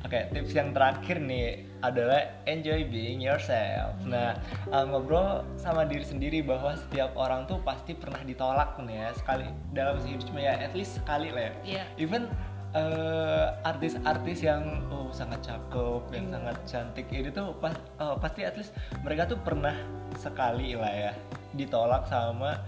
Oke, 0.07 0.31
tips 0.31 0.55
yang 0.55 0.71
terakhir 0.71 1.19
nih 1.19 1.67
adalah 1.83 2.23
enjoy 2.47 2.87
being 2.87 3.19
yourself. 3.19 3.99
Nah, 4.07 4.39
uh, 4.71 4.87
ngobrol 4.87 5.43
sama 5.59 5.87
diri 5.91 6.07
sendiri 6.07 6.39
bahwa 6.43 6.79
setiap 6.79 7.19
orang 7.19 7.51
tuh 7.51 7.59
pasti 7.67 7.99
pernah 7.99 8.23
ditolak 8.23 8.79
nih 8.79 8.95
ya 8.95 9.11
sekali 9.19 9.47
dalam 9.75 9.99
hidupnya 9.99 10.55
ya, 10.55 10.55
at 10.71 10.73
least 10.79 11.03
sekali 11.03 11.35
lah 11.35 11.51
ya. 11.51 11.53
Iya. 11.67 11.85
Even 11.99 12.31
uh, 12.79 13.59
artis-artis 13.67 14.47
yang 14.47 14.87
oh 14.93 15.11
sangat 15.11 15.43
cakep, 15.45 16.03
yang 16.15 16.27
Iya. 16.31 16.35
sangat 16.39 16.57
cantik 16.71 17.07
ini 17.11 17.29
tuh 17.35 17.55
pas, 17.59 17.75
uh, 17.99 18.15
pasti 18.19 18.47
at 18.47 18.55
least 18.55 18.75
mereka 19.03 19.27
tuh 19.27 19.39
pernah 19.43 19.75
sekali 20.15 20.79
lah 20.79 20.93
ya 20.93 21.13
ditolak 21.59 22.07
sama 22.07 22.61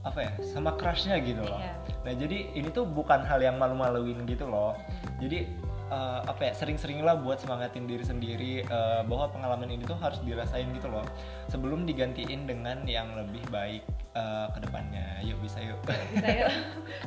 apa 0.00 0.18
ya 0.24 0.32
sama 0.40 0.72
crushnya 0.80 1.20
gitu 1.20 1.44
loh. 1.44 1.60
Iya. 1.60 1.74
Nah 2.08 2.12
jadi 2.16 2.38
ini 2.56 2.68
tuh 2.72 2.88
bukan 2.88 3.20
hal 3.20 3.44
yang 3.44 3.60
malu-maluin 3.60 4.24
gitu 4.24 4.48
loh. 4.48 4.72
Jadi 5.20 5.44
eh, 5.90 6.20
apa 6.24 6.40
ya 6.40 6.52
sering-seringlah 6.54 7.18
buat 7.20 7.38
semangatin 7.38 7.84
diri 7.84 8.02
sendiri 8.02 8.52
eh, 8.62 9.00
bahwa 9.04 9.28
pengalaman 9.28 9.68
ini 9.68 9.82
tuh 9.82 9.98
harus 9.98 10.22
dirasain 10.22 10.70
gitu 10.70 10.86
loh. 10.86 11.02
Sebelum 11.46 11.84
digantiin 11.84 12.46
dengan 12.46 12.86
yang 12.86 13.10
lebih 13.12 13.42
baik 13.50 13.82
eh, 14.14 14.46
ke 14.50 14.58
depannya. 14.62 15.18
Yuk 15.20 15.42
bisa 15.42 15.58
yuk. 15.60 15.78
Bisa 15.84 16.26
ya 16.26 16.48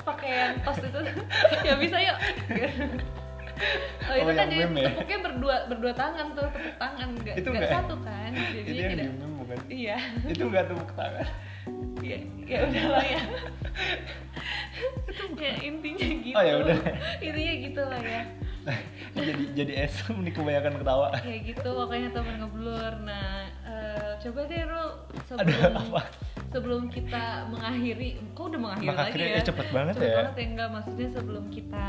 pakai 0.04 0.30
yang 0.32 0.54
tos 0.62 0.80
itu. 0.80 1.00
Ya 1.68 1.74
bisa 1.80 1.98
yuk. 1.98 2.18
Oh 4.04 4.16
itu 4.18 4.26
Oh, 4.28 4.36
kan 4.36 4.50
jadi 4.50 4.66
ya? 4.66 4.90
tepuknya 4.90 5.20
berdua 5.22 5.56
berdua 5.70 5.94
tangan 5.94 6.34
tuh 6.34 6.48
tepuk 6.50 6.76
tangan. 6.76 7.08
Nggak 7.16 7.36
Itu 7.40 7.48
nggak 7.54 7.64
ya? 7.64 7.72
satu 7.72 7.96
kan 8.02 8.30
itu 8.34 8.52
jadi 8.60 8.72
yang 8.76 8.92
tidak 8.92 9.08
bukan? 9.40 9.58
Iya. 9.70 9.98
Itu 10.28 10.44
nggak 10.50 10.66
tepuk 10.68 10.92
tangan? 10.94 11.28
Ya, 12.04 12.18
ya 12.44 12.58
udah 12.68 12.86
lah 12.92 13.06
ya. 13.06 13.22
Ya 15.40 15.52
intinya 15.62 16.08
gitu 16.20 16.36
Oh, 16.36 16.44
ya 16.44 16.54
udah. 16.60 16.78
intinya 17.22 17.54
gitu 17.62 17.82
lah 17.86 18.02
ya 18.02 18.22
jadi 19.18 19.32
jadi 19.54 19.74
SM 19.86 20.16
nih 20.26 20.34
kebanyakan 20.34 20.74
ketawa. 20.78 21.08
Kayak 21.18 21.42
gitu 21.50 21.70
makanya 21.76 22.10
temen 22.12 22.36
ngeblur. 22.40 22.94
Nah 23.02 23.28
eh, 23.64 24.12
coba 24.20 24.40
deh 24.46 24.62
Rul 24.64 24.90
ada 25.34 25.52
sebelum 25.52 25.74
apa? 25.90 26.02
sebelum 26.50 26.84
kita 26.88 27.24
mengakhiri 27.50 28.10
kok 28.32 28.46
udah 28.46 28.60
mengakhiri 28.62 28.88
Mengakhiri, 28.88 29.24
lagi 29.24 29.34
ya? 29.34 29.38
Eh, 29.38 29.44
cepet 29.44 29.68
banget 29.70 29.94
cepet 29.96 30.06
ya. 30.06 30.16
banget 30.18 30.34
ya 30.34 30.46
enggak 30.46 30.70
maksudnya 30.70 31.08
sebelum 31.10 31.46
kita 31.50 31.88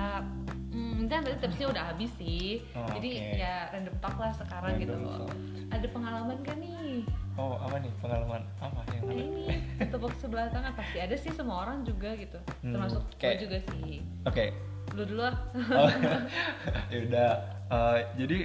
hmm, 0.70 0.98
kan 1.04 1.20
tadi 1.20 1.36
tipsnya 1.38 1.66
udah 1.68 1.84
habis 1.86 2.10
sih. 2.16 2.64
Oh, 2.72 2.88
jadi 2.90 3.10
oke. 3.14 3.36
ya 3.36 3.54
random 3.70 3.94
talk 4.00 4.16
lah 4.16 4.32
sekarang 4.32 4.72
gitu 4.76 4.92
Random 4.92 5.06
loh. 5.06 5.28
talk. 5.28 5.36
ada 5.70 5.86
pengalaman 5.90 6.36
gak 6.40 6.56
nih? 6.56 7.02
Oh 7.34 7.58
apa 7.58 7.76
nih? 7.78 7.92
Pengalaman 7.98 8.42
apa 8.56 8.80
yang 8.88 9.02
Nah, 9.04 9.14
ini 9.16 9.44
tepuk 9.84 10.12
sebelah 10.16 10.46
tangan 10.48 10.72
pasti 10.72 10.98
ada 10.98 11.14
sih 11.14 11.30
semua 11.30 11.62
orang 11.62 11.82
juga 11.82 12.14
gitu. 12.14 12.38
Hmm, 12.62 12.72
termasuk 12.72 13.02
gue 13.04 13.18
kayak- 13.20 13.42
juga 13.42 13.58
sih. 13.68 14.00
Oke 14.24 14.54
lu 14.94 15.02
dulu 15.04 15.22
ah 15.26 15.36
oh, 15.84 15.90
ya 16.88 16.98
udah 17.10 17.32
Eh, 17.64 18.00
jadi 18.20 18.38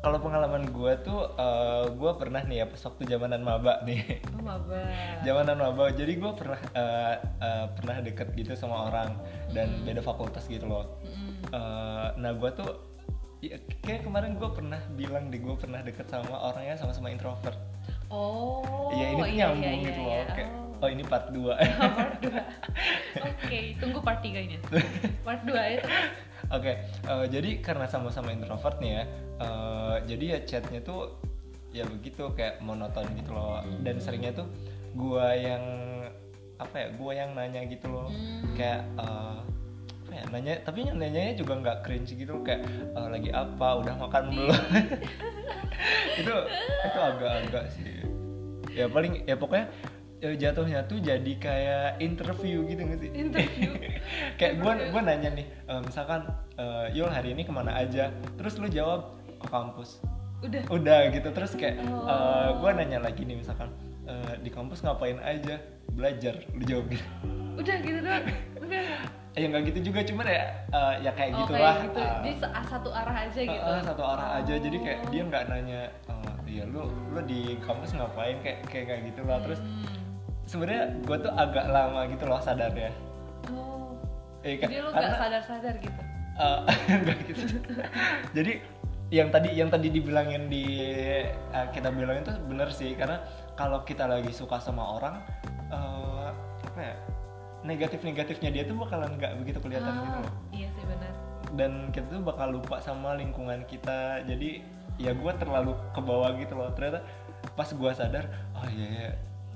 kalau 0.00 0.16
pengalaman 0.16 0.64
gue 0.72 0.92
tuh 1.04 1.32
eh, 1.36 1.84
gue 1.92 2.12
pernah 2.16 2.40
nih 2.44 2.64
ya 2.64 2.66
pas 2.68 2.80
waktu 2.88 3.02
zamanan 3.04 3.40
maba 3.44 3.84
nih 3.84 4.20
oh 4.36 4.40
maba 4.44 4.80
zamanan 5.26 5.56
maba 5.60 5.92
jadi 5.92 6.12
gue 6.16 6.32
pernah 6.32 6.60
eh, 6.72 7.14
eh, 7.20 7.66
pernah 7.76 7.96
deket 8.00 8.32
gitu 8.36 8.52
sama 8.56 8.88
orang 8.92 9.16
dan 9.52 9.68
Hmm. 9.68 9.84
beda 9.84 10.00
fakultas 10.04 10.44
gitu 10.48 10.64
loh 10.68 11.00
Mm-mm. 11.04 11.52
Eh, 11.52 12.08
nah 12.20 12.32
gue 12.32 12.50
tuh 12.52 12.70
ya, 13.44 13.56
kayak 13.84 14.08
kemarin 14.08 14.36
gue 14.40 14.50
pernah 14.52 14.80
bilang 14.96 15.28
deh 15.28 15.40
gue 15.40 15.56
pernah 15.56 15.80
deket 15.84 16.08
sama 16.08 16.32
orangnya 16.52 16.80
sama-sama 16.80 17.12
introvert 17.12 17.56
oh 18.12 18.92
ya 18.92 19.04
ini 19.12 19.20
tuh 19.20 19.28
iya, 19.28 19.46
nyambung 19.52 19.80
iya, 19.82 19.88
gitu 19.88 20.00
iya, 20.00 20.08
loh 20.08 20.16
iya. 20.16 20.26
kayak 20.36 20.50
oh. 20.52 20.69
Oh 20.80 20.88
ini 20.88 21.04
part 21.04 21.28
2 21.28 21.40
part 21.96 22.16
2 22.24 22.32
oke 23.20 23.60
tunggu 23.78 23.98
part 24.00 24.20
3 24.20 24.50
nya 24.50 24.58
part 25.22 25.40
2 25.44 25.54
ya 25.54 25.82
Oke, 26.50 26.82
eh, 26.82 27.24
jadi 27.30 27.62
karena 27.62 27.86
sama-sama 27.86 28.34
introvert 28.34 28.82
nih 28.82 28.98
ya, 28.98 29.04
eh, 29.38 29.96
jadi 30.08 30.24
ya 30.34 30.38
chatnya 30.42 30.82
tuh 30.82 31.14
ya 31.70 31.86
begitu 31.86 32.26
kayak 32.34 32.58
monoton 32.58 33.06
gitu 33.14 33.30
loh. 33.30 33.62
Dan 33.86 34.02
seringnya 34.02 34.34
tuh 34.34 34.50
gua 34.98 35.30
yang 35.30 35.62
apa 36.58 36.74
ya, 36.74 36.88
gua 36.98 37.12
yang 37.14 37.38
nanya 37.38 37.62
gitu 37.70 37.86
loh, 37.86 38.10
Hmm. 38.10 38.56
kayak 38.58 38.82
eh, 38.98 39.38
apa 40.02 40.10
ya, 40.10 40.24
nanya, 40.34 40.54
tapi 40.66 40.90
nanyanya 40.90 41.38
juga 41.38 41.54
nggak 41.54 41.86
cringe 41.86 42.18
gitu, 42.18 42.42
kayak 42.42 42.66
eh, 42.98 43.08
lagi 43.14 43.30
apa, 43.30 43.68
udah 43.86 43.94
makan 44.00 44.24
belum? 44.34 44.62
itu 46.24 46.34
itu 46.82 46.98
agak-agak 46.98 47.64
sih. 47.78 47.94
Ya 48.74 48.90
paling 48.90 49.22
ya 49.22 49.38
pokoknya 49.38 49.70
ya 49.70 49.89
jatuhnya 50.20 50.84
tuh 50.84 50.98
jadi 50.98 51.32
kayak 51.34 51.88
interview 51.98 52.64
gitu 52.64 52.80
nggak 52.82 52.98
sih? 52.98 53.10
interview. 53.10 53.70
Kayak 54.38 54.54
gue 54.58 54.72
gue 54.86 55.00
nanya 55.02 55.30
nih 55.30 55.46
eh, 55.64 55.80
misalkan 55.80 56.28
eh, 56.54 56.92
Yul 56.92 57.08
hari 57.08 57.32
ini 57.32 57.42
ke 57.42 57.50
mana 57.50 57.72
aja? 57.74 58.08
Terus 58.34 58.56
lu 58.56 58.68
jawab 58.68 59.16
ke 59.34 59.46
kampus. 59.46 60.00
Udah. 60.40 60.60
Udah 60.68 61.00
gitu 61.08 61.28
terus 61.30 61.52
kayak 61.52 61.80
Oh. 61.86 62.58
gue 62.58 62.70
nanya 62.74 62.98
lagi 62.98 63.22
nih 63.22 63.36
misalkan 63.36 63.72
eh, 64.04 64.36
di 64.38 64.48
kampus 64.48 64.80
ngapain 64.80 65.16
aja? 65.18 65.56
Belajar 65.90 66.36
lu 66.50 66.62
jawab 66.62 66.86
gitu. 66.88 67.04
Udah 67.56 67.76
gitu 67.78 67.98
doang. 67.98 68.24
Udah. 68.58 68.84
Ya 69.30 69.46
nggak 69.46 69.62
gitu 69.68 69.88
juga 69.88 70.00
cuman 70.02 70.26
ya 70.26 70.44
eh, 70.68 70.94
ya 71.00 71.10
kayak 71.10 71.30
oh 71.30 71.38
gitulah 71.40 71.60
kayak 71.72 71.84
gitu. 71.86 71.98
eh, 71.98 72.12
jadi 72.20 72.32
se- 72.36 72.66
satu 72.66 72.88
arah 72.90 73.16
aja 73.22 73.38
eh, 73.38 73.46
gitu. 73.46 73.68
Eh, 73.70 73.80
satu 73.82 74.02
arah 74.02 74.28
aja. 74.36 74.54
Jadi 74.54 74.76
kayak 74.76 74.98
Oh. 75.00 75.08
dia 75.08 75.22
nggak 75.24 75.44
nanya 75.46 75.80
eh, 76.04 76.32
iya 76.50 76.64
lu 76.66 76.82
lu 77.08 77.20
di 77.22 77.56
kampus 77.58 77.94
ngapain? 77.94 78.36
Kayak 78.38 78.58
kayak 78.66 78.84
kayak 78.86 79.02
gitu 79.08 79.20
lah. 79.22 79.40
Terus 79.40 79.60
Hmm. 79.60 79.96
Sebenarnya 80.50 80.84
gue 81.00 81.16
tuh 81.20 81.32
agak 81.32 81.70
lama 81.70 82.10
gitu 82.10 82.24
loh 82.26 82.42
sadarnya. 82.42 82.90
Oh. 83.48 83.94
Eh, 84.42 84.58
jadi 84.58 84.82
lu 84.82 84.90
karena- 84.90 85.14
gak 85.14 85.20
sadar-sadar 85.22 85.74
gitu? 85.78 86.00
Eh, 86.34 86.58
enggak 86.98 87.18
gitu. 87.28 87.42
Jadi 88.34 88.52
yang 89.10 89.28
tadi 89.28 89.48
yang 89.52 89.68
tadi 89.68 89.88
dibilangin 89.88 90.46
di 90.46 90.64
eh, 91.30 91.66
kita 91.70 91.94
bilangin 91.94 92.26
tuh 92.26 92.34
bener 92.50 92.66
sih. 92.70 92.98
Karena 92.98 93.22
kalau 93.54 93.84
kita 93.84 94.10
lagi 94.10 94.34
suka 94.34 94.58
sama 94.58 94.98
orang 94.98 95.22
eh, 95.70 96.28
apa 96.66 96.80
ya 96.80 96.94
negatif 97.60 98.00
negatifnya 98.00 98.50
dia 98.50 98.64
tuh 98.64 98.72
bakalan 98.74 99.20
nggak 99.20 99.36
begitu 99.36 99.60
kelihatan 99.60 99.92
gitu 99.92 100.16
Ah, 100.16 100.24
loh. 100.24 100.34
iya 100.50 100.68
sih 100.72 100.80
benar 100.82 101.12
dan 101.52 101.72
kita 101.90 102.06
tuh 102.08 102.22
bakal 102.22 102.48
lupa 102.50 102.78
sama 102.78 103.14
lingkungan 103.14 103.66
kita. 103.66 104.22
Jadi 104.24 104.62
ya 104.96 105.12
gue 105.12 105.32
terlalu 105.36 105.74
ke 105.90 106.00
bawah 106.00 106.30
gitu 106.38 106.54
loh. 106.54 106.70
Ternyata 106.72 107.04
pas 107.52 107.66
gue 107.66 107.90
sadar 107.92 108.24
oh 108.54 108.64
iya 108.68 108.86
iya 108.88 109.10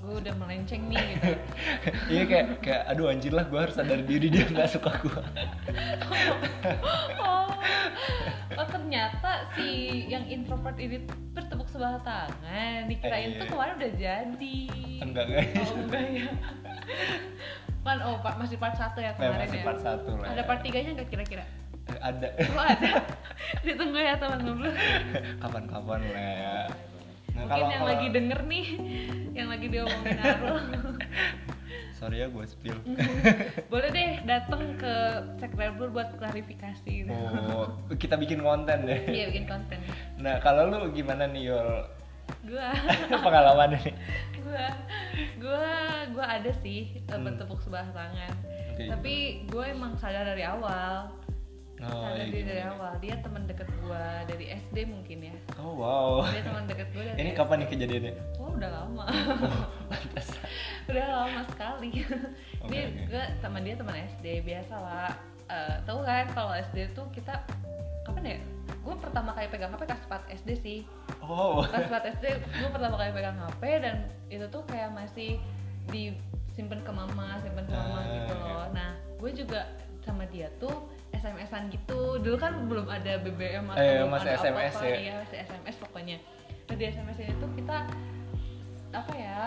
gue 0.05 0.15
udah 0.21 0.33
melenceng 0.37 0.81
nih 0.85 1.01
gitu. 1.11 1.31
Iya 2.13 2.23
kayak 2.25 2.45
kayak 2.61 2.81
aduh 2.87 3.09
anjir 3.09 3.33
lah 3.33 3.45
gue 3.45 3.57
harus 3.57 3.73
sadar 3.73 3.99
diri 3.99 4.29
dia 4.29 4.45
nggak 4.45 4.69
suka 4.69 4.91
gue 5.01 5.17
oh, 7.21 7.49
oh 8.53 8.67
ternyata 8.69 9.49
si 9.53 9.67
yang 10.07 10.23
introvert 10.25 10.77
ini 10.77 11.01
bertepuk 11.33 11.67
sebelah 11.67 11.99
tangan. 12.01 12.85
Dikirain 12.85 13.33
Eh, 13.33 13.37
tuh 13.37 13.47
kemarin 13.49 13.73
udah 13.75 13.91
jadi. 13.93 14.57
Enggak 15.01 15.25
guys. 15.27 15.57
Oh 15.59 15.75
enggak 15.75 16.03
ya. 16.07 16.31
Pan, 17.81 17.97
oh 18.01 18.17
part, 18.17 18.37
masih 18.39 18.57
part 18.57 18.73
1 18.73 18.95
ya 18.95 19.09
Eh, 19.09 19.13
kemarin 19.13 19.39
masih 19.43 19.59
ya? 19.59 19.65
part 19.65 19.79
satu 19.79 20.11
lah 20.15 20.27
ada 20.31 20.41
ya. 20.41 20.47
part 20.47 20.61
3 20.61 20.73
nya 20.79 20.91
nggak 20.95 21.09
kira-kira? 21.09 21.45
Eh, 21.85 21.99
ada. 21.99 22.27
Oh 22.49 22.63
ada. 22.63 22.91
Ditunggu 23.65 23.99
ya 23.99 24.15
teman-teman. 24.15 24.73
Kapan-kapan 25.37 25.99
lah 26.07 26.29
ya 26.31 26.55
nah 27.35 27.43
mungkin 27.43 27.67
yang 27.69 27.85
lagi 27.85 28.07
denger 28.09 28.39
nih 28.47 28.65
yang 29.35 29.47
lagi 29.51 29.67
diomongin 29.67 30.17
Arul 30.17 30.57
sorry 31.97 32.19
ya 32.19 32.27
gue 32.27 32.43
spill. 32.43 32.75
Boleh 33.71 33.87
deh 33.87 34.19
datang 34.27 34.75
ke 34.75 34.93
Sekrebur 35.39 35.87
buat 35.89 36.11
klarifikasi. 36.19 37.07
Oh 37.07 37.71
kita 37.95 38.19
bikin 38.19 38.43
konten 38.43 38.83
deh. 38.83 38.99
Iya 39.07 39.31
bikin 39.31 39.47
konten. 39.47 39.79
Nah 40.19 40.43
kalau 40.43 40.67
lu 40.67 40.91
gimana 40.91 41.23
nih 41.25 41.55
Yul? 41.55 41.87
Gua. 42.51 42.67
Pengalaman 43.25 43.79
ini. 43.79 43.91
Gua. 44.43 44.67
Gua 45.39 45.67
gua 46.11 46.25
ada 46.35 46.51
sih 46.59 46.99
eh, 46.99 47.15
Hmm. 47.15 47.23
bertepuk 47.23 47.63
sebelah 47.63 47.87
tangan. 47.95 48.33
Oke. 48.75 48.91
tapi 48.91 49.15
gue 49.47 49.65
emang 49.71 49.95
sadar 49.95 50.27
dari 50.27 50.43
awal 50.43 51.07
oh, 51.81 52.07
iya, 52.11 52.23
dia 52.25 52.43
dari 52.43 52.63
awal. 52.63 52.91
Dia 52.97 53.15
teman 53.19 53.43
deket 53.43 53.67
gua 53.79 54.03
dari 54.23 54.45
SD 54.49 54.77
mungkin 54.85 55.17
ya. 55.23 55.35
Oh 55.57 55.75
wow. 55.75 56.23
Dia 56.25 56.41
teman 56.41 56.63
deket 56.65 56.87
gua 56.91 57.03
dari 57.05 57.17
ini 57.17 57.29
SD. 57.29 57.37
kapan 57.37 57.55
nih 57.57 57.67
kejadiannya? 57.67 58.13
Oh 58.37 58.49
udah 58.51 58.69
lama. 58.71 59.03
Lantas. 59.91 60.27
udah 60.85 61.05
lama 61.19 61.41
sekali. 61.47 61.89
Ini 61.91 62.05
oke. 62.63 62.81
gue 63.07 63.23
teman 63.39 63.61
dia 63.61 63.75
teman 63.75 63.95
SD 64.09 64.25
biasa 64.41 64.75
lah 64.75 65.11
Eh, 65.45 65.77
tahu 65.85 66.01
kan 66.01 66.25
kalau 66.33 66.57
SD 66.57 66.89
tuh 66.91 67.05
kita 67.13 67.37
kapan 68.01 68.23
ya? 68.25 68.37
Gue 68.81 68.97
pertama 68.97 69.29
kali 69.29 69.45
pegang 69.45 69.69
HP 69.69 69.85
kelas 69.85 70.01
4 70.09 70.41
SD 70.41 70.49
sih. 70.57 70.79
Oh. 71.21 71.61
Kelas 71.61 71.85
4 71.85 72.13
SD 72.17 72.25
gue 72.41 72.69
pertama 72.73 72.97
kali 72.97 73.13
pegang 73.13 73.37
HP 73.37 73.61
dan 73.77 74.09
itu 74.25 74.41
tuh 74.49 74.65
kayak 74.65 74.89
masih 74.89 75.37
disimpan 75.93 76.81
ke 76.81 76.89
mama 76.89 77.37
simpan 77.39 77.61
ke 77.61 77.73
mama 77.73 77.93
Ah, 77.95 78.05
gitu 78.09 78.33
loh. 78.33 78.65
nah 78.73 78.89
gue 78.97 79.31
juga 79.35 79.61
sama 80.01 80.25
dia 80.25 80.49
tuh 80.57 80.73
SMS-an 81.27 81.63
gitu 81.67 82.21
dulu 82.21 82.37
kan 82.37 82.53
belum 82.65 82.85
ada 82.85 83.17
BBM 83.17 83.65
atau 83.67 83.81
Eh, 83.81 83.97
belum 83.97 84.09
masih 84.11 84.29
ada 84.29 84.37
SMS 84.39 84.71
apa-apa 84.71 84.85
ya? 84.85 84.97
iya 84.99 85.13
masih 85.17 85.37
SMS 85.41 85.75
pokoknya 85.79 86.17
nah 86.65 86.75
di 86.75 86.83
SMS 86.85 87.17
itu 87.19 87.47
kita 87.55 87.77
apa 88.91 89.11
ya 89.11 89.39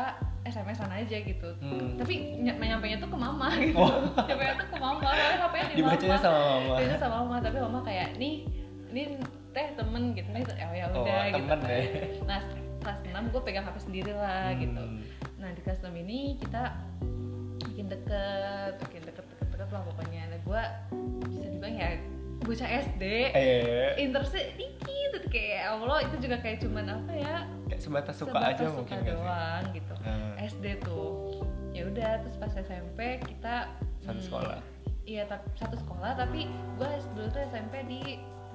SMS-an 0.45 0.91
aja 0.93 1.17
gitu 1.17 1.49
Hmm. 1.59 1.95
tapi 1.95 2.15
ny 2.37 2.51
nyampainya 2.51 2.99
tuh 2.99 3.09
ke 3.09 3.17
mama 3.17 3.49
gitu 3.57 3.79
Oh. 3.79 4.11
nyampainya 4.21 4.55
tuh 4.57 4.69
ke 4.69 4.77
mama 4.77 5.09
soalnya 5.09 5.39
HP-nya 5.41 5.67
di 5.67 5.75
dibacanya 5.77 6.09
mama 6.11 6.19
sama 6.21 6.39
mama 6.39 6.59
Dibacanya 6.75 6.99
sama 6.99 7.17
mama 7.23 7.37
tapi 7.39 7.57
mama 7.59 7.79
kayak 7.81 8.09
nih 8.17 8.35
ini 8.89 9.03
teh 9.49 9.67
temen 9.73 10.03
gitu 10.13 10.29
gitu 10.29 10.53
ya 10.53 10.67
ya 10.69 10.85
Oh, 10.89 11.01
udah 11.01 11.23
gitu 11.29 11.37
temen 11.39 11.49
kan. 11.49 11.59
deh. 11.65 11.85
nah 12.25 12.41
kelas 12.79 12.99
6 13.05 13.33
gue 13.33 13.41
pegang 13.41 13.65
HP 13.65 13.77
sendiri 13.81 14.13
lah 14.13 14.51
Hmm. 14.51 14.59
gitu 14.59 14.83
nah 15.37 15.49
di 15.49 15.61
kelas 15.63 15.79
6 15.81 15.95
ini 15.97 16.19
kita 16.37 16.63
bikin 17.65 17.87
deket 17.87 18.73
bikin 18.81 19.03
deket 19.69 19.77
lah 19.77 19.83
pokoknya. 19.85 20.23
Nah 20.33 20.39
gue 20.41 20.63
bisa 21.29 21.47
dibilang 21.53 21.77
ya 21.77 21.89
bocah 22.41 22.69
SD 22.89 23.05
eh. 23.37 23.93
Interestnya 24.01 24.43
dikit 24.57 24.89
gitu 24.89 25.29
kayak 25.29 25.53
ya 25.53 25.65
Allah 25.77 25.99
itu 26.09 26.17
juga 26.25 26.37
kayak 26.41 26.59
cuman 26.65 26.85
apa 26.89 27.13
ya? 27.13 27.37
Kayak 27.69 27.81
sebatas 27.85 28.15
suka 28.17 28.33
sebatas 28.33 28.49
aja 28.49 28.65
suka 28.65 28.77
mungkin 28.81 28.97
gak 28.97 29.05
sih? 29.05 29.13
doang 29.13 29.65
gitu. 29.77 29.95
Hmm. 30.01 30.33
SD 30.41 30.65
tuh 30.81 31.09
ya 31.77 31.83
udah 31.85 32.11
terus 32.25 32.37
pas 32.41 32.53
SMP 32.57 33.21
kita 33.29 33.57
Satu 34.01 34.17
hmm, 34.17 34.25
sekolah. 34.25 34.59
iya 35.05 35.23
tapi 35.29 35.45
satu 35.53 35.77
sekolah 35.77 36.11
tapi 36.17 36.49
gue 36.81 36.91
dulu 37.13 37.29
tuh 37.29 37.43
SMP 37.53 37.85
di 37.85 38.01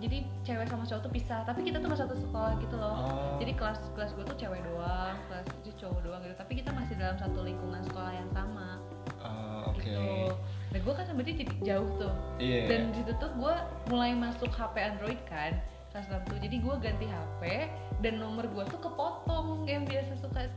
jadi 0.01 0.25
cewek 0.43 0.67
sama 0.67 0.83
cowok 0.83 1.01
tuh 1.07 1.13
pisah 1.13 1.45
tapi 1.45 1.63
kita 1.63 1.79
tuh 1.79 1.87
masih 1.93 2.03
satu 2.09 2.17
sekolah 2.17 2.57
gitu 2.59 2.75
loh. 2.75 2.97
Oh. 2.97 3.37
jadi 3.37 3.53
kelas 3.53 3.79
kelas 3.93 4.11
gue 4.17 4.25
tuh 4.25 4.37
cewek 4.41 4.59
doang 4.65 5.15
kelas 5.29 5.45
itu 5.61 5.69
cowok 5.77 5.99
doang 6.01 6.19
gitu 6.25 6.35
tapi 6.35 6.53
kita 6.59 6.73
masih 6.73 6.97
dalam 6.97 7.15
satu 7.21 7.39
lingkungan 7.45 7.85
sekolah 7.85 8.11
yang 8.11 8.29
sama. 8.33 8.81
Oh, 9.23 9.71
oke. 9.71 9.79
Gitu 9.79 10.33
nah 10.73 10.79
gue 10.81 10.93
kan 10.97 11.05
sebenarnya 11.05 11.35
jadi 11.45 11.53
jauh 11.61 11.89
tuh. 12.01 12.13
Iya. 12.41 12.61
Dan 12.65 12.81
di 12.89 13.05
situ 13.05 13.13
tuh 13.21 13.29
gue 13.37 13.55
mulai 13.93 14.17
masuk 14.17 14.49
HP 14.49 14.75
Android 14.81 15.21
kan 15.29 15.53
kelas 15.93 16.09
6 16.09 16.33
tuh. 16.33 16.37
Jadi 16.41 16.55
gue 16.57 16.75
ganti 16.81 17.05
HP 17.05 17.41
dan 18.01 18.17
nomor 18.17 18.49
gue 18.49 18.63
tuh 18.73 18.81
kepotong 18.81 19.69
yang 19.69 19.85
biasa 19.85 20.17
suka 20.17 20.49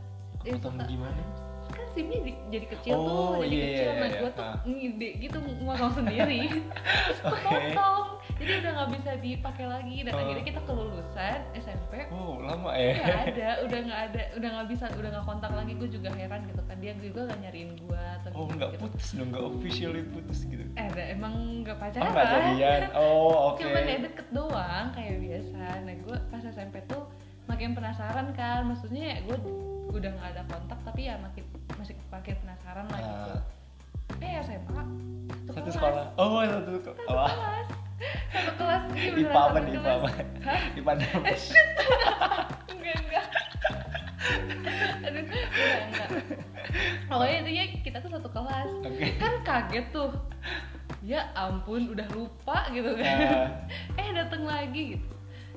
yang 0.48 0.56
Potong 0.56 0.80
suka 0.80 0.84
gimana 0.88 1.45
kan 1.68 1.86
simnya 1.90 2.20
di- 2.22 2.42
jadi 2.48 2.66
kecil 2.68 2.92
Oh, 2.92 3.04
tuh 3.04 3.42
jadi 3.42 3.50
iya, 3.50 3.64
kecil. 3.66 3.86
iya, 3.86 3.92
nah 3.96 4.08
iya. 4.08 4.18
gue 4.18 4.30
tuh 4.30 4.46
ngide 4.66 5.08
gitu 5.18 5.38
ngomong 5.40 5.92
sendiri. 5.92 6.40
Oke. 7.26 7.40
kepotong 7.40 8.04
jadi 8.36 8.50
udah 8.60 8.70
nggak 8.72 8.90
bisa 8.92 9.10
dipakai 9.18 9.66
lagi. 9.66 9.96
Dan 10.02 10.12
Oh. 10.12 10.20
akhirnya 10.20 10.44
kita 10.44 10.60
kelulusan 10.62 11.38
SMP 11.54 11.92
oh 12.08 12.38
lama 12.38 12.70
ya. 12.72 12.92
Nggak 12.96 13.20
ada 13.28 13.48
udah 13.64 13.78
nggak 13.82 14.00
ada 14.06 14.22
udah 14.34 14.48
nggak 14.52 14.68
bisa 14.68 14.84
udah 14.92 15.10
nggak 15.10 15.26
kontak 15.26 15.52
lagi. 15.52 15.72
Gue 15.72 15.88
juga 15.88 16.08
heran 16.12 16.40
gitu 16.44 16.62
kan. 16.62 16.76
Dia 16.76 16.92
juga 16.96 17.20
nggak 17.24 17.38
nyariin 17.42 17.70
gue 17.76 18.02
atau 18.20 18.28
oh 18.34 18.46
nggak 18.46 18.70
gitu. 18.70 18.80
putus 18.84 19.06
dong 19.14 19.28
nggak 19.30 19.44
officially 19.46 20.02
putus 20.06 20.38
gitu. 20.44 20.64
Eh 20.74 20.86
emang 21.08 21.34
nggak 21.62 21.76
oh 21.76 21.82
pacaran. 21.82 22.10
nggak 22.12 22.26
jadian. 22.28 22.80
Oh 23.00 23.54
oke. 23.54 23.62
Cuman 23.62 23.82
ya 23.84 23.98
deket 24.04 24.26
doang 24.30 24.86
kayak 24.92 25.16
biasa. 25.18 25.60
Nah 25.82 25.94
gue 25.96 26.16
pas 26.28 26.42
SMP 26.42 26.76
tuh 26.84 27.02
makin 27.46 27.72
penasaran 27.72 28.26
kan. 28.32 28.66
Maksudnya 28.66 29.16
ya 29.16 29.18
gue 29.24 29.38
udah 29.86 30.10
nggak 30.12 30.30
ada 30.34 30.42
kontak 30.44 30.76
tapi 30.82 31.06
ya 31.06 31.14
makin 31.16 31.45
masih 31.74 31.94
makin 32.08 32.34
penasaran 32.38 32.86
lah 32.86 33.00
gitu. 33.02 33.32
Eh 34.22 34.32
SMA 34.46 34.82
satu 35.46 35.58
kelas. 35.62 35.74
sekolah. 35.74 36.06
Oh 36.18 36.42
satu 36.46 36.70
satu 36.78 37.02
kelas. 37.06 37.66
Satu 38.30 38.52
kelas 38.60 38.82
ini 38.92 39.10
beneran 39.16 39.32
IPA 39.32 39.40
apa 39.40 39.48
satu 39.48 39.64
nih 39.64 39.72
IPA 39.74 39.90
apa? 39.90 40.08
IPA 40.76 40.92
enggak 42.70 42.96
enggak. 43.02 43.26
Aduh 45.06 45.22
enggak 45.22 45.80
enggak. 45.90 46.08
Pokoknya 47.06 47.36
intinya 47.40 47.64
kita 47.82 47.98
tuh 48.02 48.10
satu 48.12 48.28
kelas. 48.30 48.70
Oke. 48.84 49.06
Kan 49.18 49.34
kaget 49.42 49.86
tuh. 49.90 50.12
Ya 51.06 51.30
ampun 51.38 51.94
udah 51.94 52.06
lupa 52.12 52.66
gitu 52.74 52.98
kan. 52.98 53.18
Ah. 53.96 54.00
eh 54.00 54.08
datang 54.14 54.42
lagi 54.44 54.98
gitu. 54.98 55.14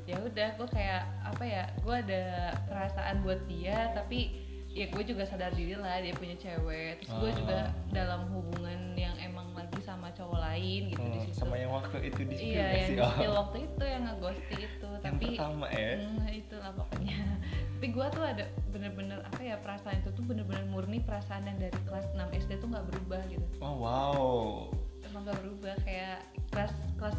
Ya 0.09 0.17
udah 0.21 0.57
gue 0.57 0.69
kayak 0.73 1.05
apa 1.21 1.43
ya 1.45 1.63
gue 1.85 1.95
ada 2.07 2.53
perasaan 2.65 3.21
buat 3.21 3.41
dia 3.45 3.93
tapi 3.93 4.48
ya 4.69 4.85
gue 4.85 5.03
juga 5.03 5.23
sadar 5.23 5.49
diri 5.51 5.73
lah 5.73 5.97
dia 5.97 6.13
punya 6.13 6.35
cewek. 6.35 7.01
Terus 7.01 7.11
gue 7.11 7.29
Ah. 7.29 7.35
juga 7.35 7.59
dalam 7.89 8.21
hubungan 8.29 8.79
yang 8.93 9.17
emang 9.17 9.49
lagi 9.51 9.79
sama 9.79 10.07
cowok 10.11 10.39
lain 10.39 10.81
gitu 10.87 11.01
di 11.01 11.09
Hmm, 11.11 11.25
situ. 11.25 11.37
sama 11.37 11.55
yang 11.55 11.71
waktu 11.71 11.97
itu 12.03 12.21
di 12.23 12.35
iya 12.53 12.67
yang 12.77 12.89
di 12.93 13.25
Oh, 13.25 13.33
waktu 13.39 13.57
itu 13.65 13.83
yang 13.83 14.03
ngeghosting 14.05 14.59
itu 14.61 14.85
yang 14.85 15.01
tapi 15.01 15.25
pertama 15.33 15.65
ya? 15.69 15.91
Hmm, 15.97 16.27
itulah 16.29 16.71
pokoknya. 16.73 17.17
Tapi 17.73 17.87
gue 17.89 18.07
tuh 18.09 18.23
ada 18.25 18.43
bener-bener 18.69 19.19
apa 19.21 19.39
ya 19.39 19.55
perasaan 19.57 19.97
itu 19.97 20.11
tuh 20.11 20.21
bener-bener 20.21 20.67
murni 20.67 20.99
perasaan 20.99 21.47
yang 21.47 21.57
dari 21.57 21.79
kelas 21.81 22.11
6 22.11 22.27
SD 22.29 22.59
tuh 22.59 22.67
nggak 22.67 22.85
berubah 22.85 23.21
gitu. 23.25 23.47
Oh 23.59 23.75
wow. 23.79 24.67
Emang 25.01 25.23
gak 25.23 25.39
berubah 25.39 25.73
kayak 25.81 26.21
kelas 26.49 26.69
kelas 26.95 27.15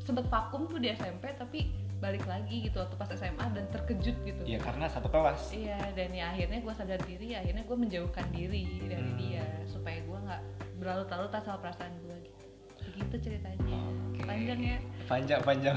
sempet 0.00 0.26
vakum 0.26 0.66
tuh 0.66 0.76
di 0.76 0.90
SMP 0.90 1.30
tapi 1.32 1.70
balik 1.96 2.24
lagi 2.24 2.60
gitu 2.62 2.76
waktu 2.76 2.92
pas 2.94 3.08
SMA 3.08 3.46
dan 3.50 3.64
terkejut 3.70 4.16
gitu. 4.20 4.42
Iya 4.44 4.60
karena 4.60 4.84
satu 4.84 5.08
kelas. 5.08 5.48
Iya 5.50 5.80
dan 5.92 6.12
ya 6.12 6.28
akhirnya 6.28 6.60
gue 6.60 6.74
sadar 6.74 7.00
diri 7.02 7.32
akhirnya 7.32 7.62
gue 7.62 7.76
menjauhkan 7.78 8.26
diri 8.30 8.64
dari 8.82 9.00
Hmm. 9.06 9.16
dia 9.16 9.44
supaya 9.64 9.98
gue 9.98 10.18
nggak 10.18 10.42
berlarut-larut 10.76 11.32
sama 11.32 11.56
perasaan 11.58 11.92
gue 12.00 12.16
gitu. 12.22 12.44
Begitu 12.86 13.16
ceritanya. 13.22 13.64
Oke. 14.12 14.20
panjang 14.22 14.60
ya? 14.60 14.78
Panjang 15.06 15.40
panjang. 15.42 15.76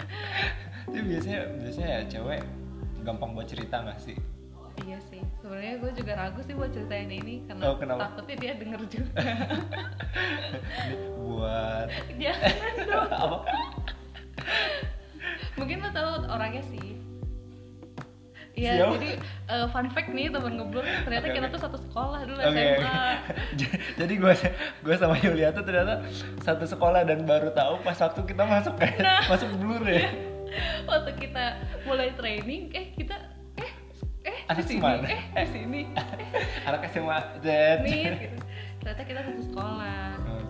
Itu 0.86 0.98
biasanya 1.00 1.40
biasanya 1.56 1.88
ya 1.90 2.00
cewek 2.08 2.40
gampang 3.02 3.30
buat 3.32 3.46
cerita 3.46 3.82
nggak 3.82 3.98
sih? 3.98 4.16
Iya 4.80 4.98
sih. 5.02 5.22
Sebenarnya 5.38 5.78
gue 5.78 5.90
juga 5.94 6.12
ragu 6.14 6.40
sih 6.40 6.50
buat 6.52 6.70
ceritain 6.70 7.06
ini 7.06 7.42
karena 7.44 7.62
Oh, 7.64 7.74
kenapa? 7.74 8.10
takutnya 8.10 8.36
dia 8.36 8.52
denger 8.54 8.80
juga. 8.88 9.14
Buat 11.16 11.88
jangan 12.14 12.74
dong. 12.80 13.10
Apa 13.24 13.38
mungkin 15.54 15.76
lo 15.78 15.90
tahu 15.90 16.08
orangnya 16.28 16.64
sih 16.64 16.98
Iya, 18.54 18.86
jadi 18.88 19.18
eh, 19.50 19.66
fun 19.66 19.90
fact 19.90 20.08
nih 20.08 20.30
temen 20.30 20.54
ngeblur 20.54 20.86
ternyata 21.02 21.26
Oke, 21.26 21.34
kita 21.34 21.46
oke. 21.48 21.54
tuh 21.54 21.60
satu 21.60 21.78
sekolah 21.80 22.22
dulu 22.22 22.38
Oke, 22.38 22.54
SMA. 22.54 22.78
oke. 22.78 22.94
J- 23.58 23.78
Jadi 23.96 24.14
gue 24.14 24.32
gue 24.80 24.94
sama 24.94 25.14
Yulia 25.18 25.50
tuh 25.50 25.62
ternyata 25.62 26.06
satu 26.38 26.62
sekolah 26.64 27.02
dan 27.02 27.26
baru 27.26 27.50
tahu 27.50 27.82
pas 27.82 27.98
waktu 27.98 28.22
kita 28.22 28.46
masuk 28.46 28.78
kan 28.78 28.94
Nah. 28.96 29.26
masuk 29.32 29.50
blur 29.58 29.82
ya. 29.82 30.06
Waktu 30.86 31.10
kita 31.18 31.44
mulai 31.82 32.14
training, 32.14 32.70
eh 32.70 32.94
kita 32.94 33.18
eh 33.58 33.70
eh 34.22 34.38
di 34.38 34.46
Anak 34.46 34.62
sini, 34.62 34.78
mana? 34.78 35.06
eh 35.10 35.22
di 35.34 35.50
sini, 35.50 35.80
Anak 36.62 36.86
SMA 36.86 37.18
Z. 37.42 37.46
nih 37.82 38.02
gitu. 38.22 38.38
Ternyata 38.78 39.02
kita 39.02 39.20
satu 39.24 39.42
sekolah. 39.44 40.14
Oke. 40.14 40.43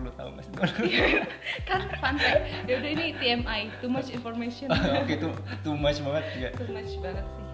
Perlu 0.00 0.12
tahu 0.14 0.30
mas 0.32 0.48
kan 1.68 1.80
fact. 1.94 2.18
Ya 2.64 2.74
udah 2.76 2.90
ini 2.90 3.06
TMI, 3.14 3.60
too 3.78 3.88
much 3.88 4.08
information. 4.08 4.72
Oke 5.00 5.14
itu 5.14 5.28
too 5.60 5.76
much 5.76 6.00
banget 6.00 6.24
ya. 6.34 6.48
too 6.56 6.68
much 6.68 6.96
banget 6.98 7.26
sih 7.28 7.44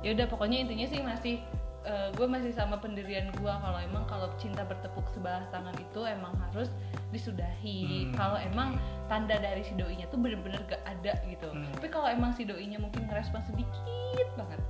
ya 0.00 0.16
udah 0.16 0.26
pokoknya 0.26 0.64
intinya 0.64 0.86
sih 0.86 1.00
masih 1.00 1.36
gue 2.12 2.26
masih 2.26 2.50
sama 2.50 2.76
pendirian 2.76 3.28
gue 3.30 3.52
kalau 3.52 3.76
emang 3.78 4.04
kalau 4.06 4.28
cinta 4.36 4.60
bertepuk 4.62 5.04
sebelah 5.10 5.44
tangan 5.48 5.72
itu 5.74 6.00
emang 6.02 6.32
harus 6.42 6.68
disudahi 7.10 8.08
Hmm. 8.08 8.12
kalau 8.12 8.36
emang 8.38 8.76
tanda 9.06 9.36
dari 9.36 9.60
si 9.60 9.72
doinya 9.74 10.04
tuh 10.06 10.16
bener-bener 10.16 10.60
gak 10.66 10.80
ada 10.84 11.20
gitu 11.22 11.48
Hmm. 11.48 11.68
tapi 11.74 11.88
kalau 11.88 12.04
emang 12.06 12.32
si 12.32 12.44
doinya 12.44 12.76
mungkin 12.76 13.04
ngerespon 13.06 13.44
sedikit 13.44 13.76
banget 14.34 14.60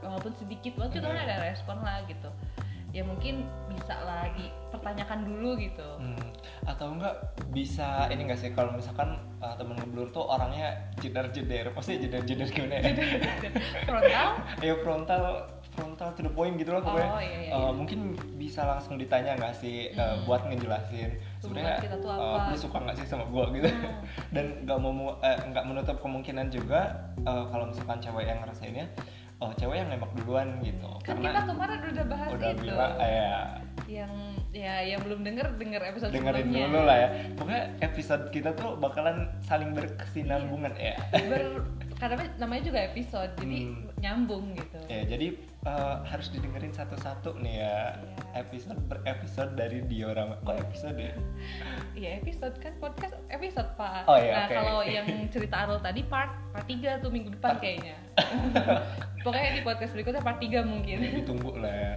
walaupun 0.00 0.32
sedikit 0.34 0.72
banget 0.76 0.92
itu 0.94 1.00
kan 1.02 1.14
Hmm. 1.14 1.24
ada 1.24 1.36
respon 1.42 1.76
lah 1.80 1.98
gitu 2.04 2.28
ya 2.94 3.02
mungkin 3.02 3.42
bisa 3.66 3.98
lagi 4.06 4.54
pertanyakan 4.70 5.26
dulu 5.26 5.58
gitu 5.58 5.88
Hmm. 5.98 6.30
Atau 6.62 6.94
enggak 6.94 7.14
bisa 7.50 8.06
ini 8.08 8.24
enggak 8.24 8.38
sih 8.38 8.50
kalau 8.50 8.70
misalkan 8.70 9.18
uh, 9.38 9.58
temen 9.58 9.74
ngeblur 9.74 10.08
tuh 10.08 10.22
orangnya 10.22 10.72
jedar-jeder, 10.96 11.74
pasti 11.74 11.98
jedar-jeder 11.98 12.46
gimana 12.46 12.78
ya? 12.78 12.94
frontal 13.84 14.28
ya 14.66 14.74
frontal 14.80 15.22
frontal 15.74 16.08
to 16.14 16.22
the 16.22 16.30
point 16.30 16.54
gitu 16.54 16.70
loh 16.70 16.80
pokoknya 16.80 17.10
Oh, 17.10 17.18
iya, 17.18 17.38
iya, 17.40 17.50
Uh, 17.50 17.60
iya. 17.60 17.70
mungkin 17.74 17.98
bisa 18.36 18.62
langsung 18.62 18.94
ditanya 18.94 19.34
nggak 19.34 19.54
sih 19.54 19.90
uh, 19.92 20.14
Hmm. 20.14 20.18
buat 20.24 20.46
ngejelasin 20.46 21.10
sebenarnya 21.42 21.82
uh, 22.06 22.46
lu 22.48 22.56
suka 22.56 22.78
nggak 22.78 22.96
sih 22.96 23.06
sama 23.06 23.26
gua 23.26 23.50
gitu 23.50 23.66
Hmm. 23.66 23.98
dan 24.38 24.44
nggak 24.62 24.78
mau 24.78 25.18
eh, 25.18 25.36
nggak 25.44 25.64
menutup 25.66 25.96
kemungkinan 25.98 26.46
juga 26.48 26.94
uh, 27.26 27.50
kalau 27.50 27.66
misalkan 27.66 27.98
cewek 27.98 28.24
yang 28.24 28.38
ngerasainnya 28.40 28.86
oh 29.38 29.50
cewek 29.54 29.76
yang 29.76 29.88
nembak 29.90 30.12
duluan 30.14 30.48
gitu. 30.60 30.90
Kan 31.02 31.18
kita 31.18 31.30
karena 31.34 31.42
kemarin 31.50 31.78
udah 31.84 32.06
bahas 32.06 32.28
udah 32.30 32.50
itu. 32.50 32.60
bilang 32.62 32.92
eh, 32.98 33.10
ya. 33.10 33.34
Yang 33.84 34.12
ya 34.54 34.74
yang 34.86 35.00
belum 35.02 35.20
denger 35.22 35.46
denger 35.58 35.82
episode 35.82 36.10
dengerin 36.14 36.46
sebelumnya. 36.46 36.66
dulu 36.70 36.80
lah 36.86 36.96
ya. 36.96 37.08
Pokoknya 37.34 37.62
episode 37.82 38.24
kita 38.30 38.50
tuh 38.54 38.70
bakalan 38.78 39.16
saling 39.42 39.70
berkesinambungan 39.74 40.72
ya. 40.78 40.94
Ber, 41.10 41.66
karena 41.98 42.24
namanya 42.38 42.62
juga 42.64 42.80
episode 42.84 43.32
jadi 43.36 43.58
Hmm. 43.66 43.90
nyambung 43.98 44.52
gitu. 44.54 44.78
Ya, 44.86 45.02
jadi 45.08 45.26
uh, 45.64 46.04
harus 46.04 46.28
didengerin 46.30 46.70
satu-satu 46.70 47.36
nih 47.40 47.60
ya. 47.60 47.96
Iya. 47.96 48.42
Episode 48.44 48.80
per 48.86 48.98
episode 49.04 49.52
dari 49.54 49.80
diorama. 49.84 50.36
Kok 50.44 50.56
episode 50.60 50.96
ya? 50.96 51.14
Iya 51.94 52.10
episode 52.20 52.56
kan 52.58 52.72
podcast 52.78 53.14
episode 53.30 53.70
pak 53.78 54.04
Oh, 54.06 54.18
iya, 54.18 54.34
nah 54.34 54.46
oke. 54.46 54.54
kalau 54.54 54.78
yang 54.82 55.06
cerita 55.30 55.64
Arul 55.64 55.78
tadi 55.78 56.02
part 56.02 56.34
part 56.50 56.66
3 56.66 56.98
tuh 56.98 57.10
minggu 57.10 57.30
depan 57.38 57.62
kayaknya 57.62 57.94
pokoknya 59.22 59.50
di 59.54 59.62
podcast 59.62 59.92
berikutnya 59.94 60.22
part 60.22 60.42
3 60.42 60.66
mungkin 60.66 60.96
Ya, 61.00 61.10
ditunggu 61.22 61.52
lah 61.58 61.70
ya. 61.72 61.94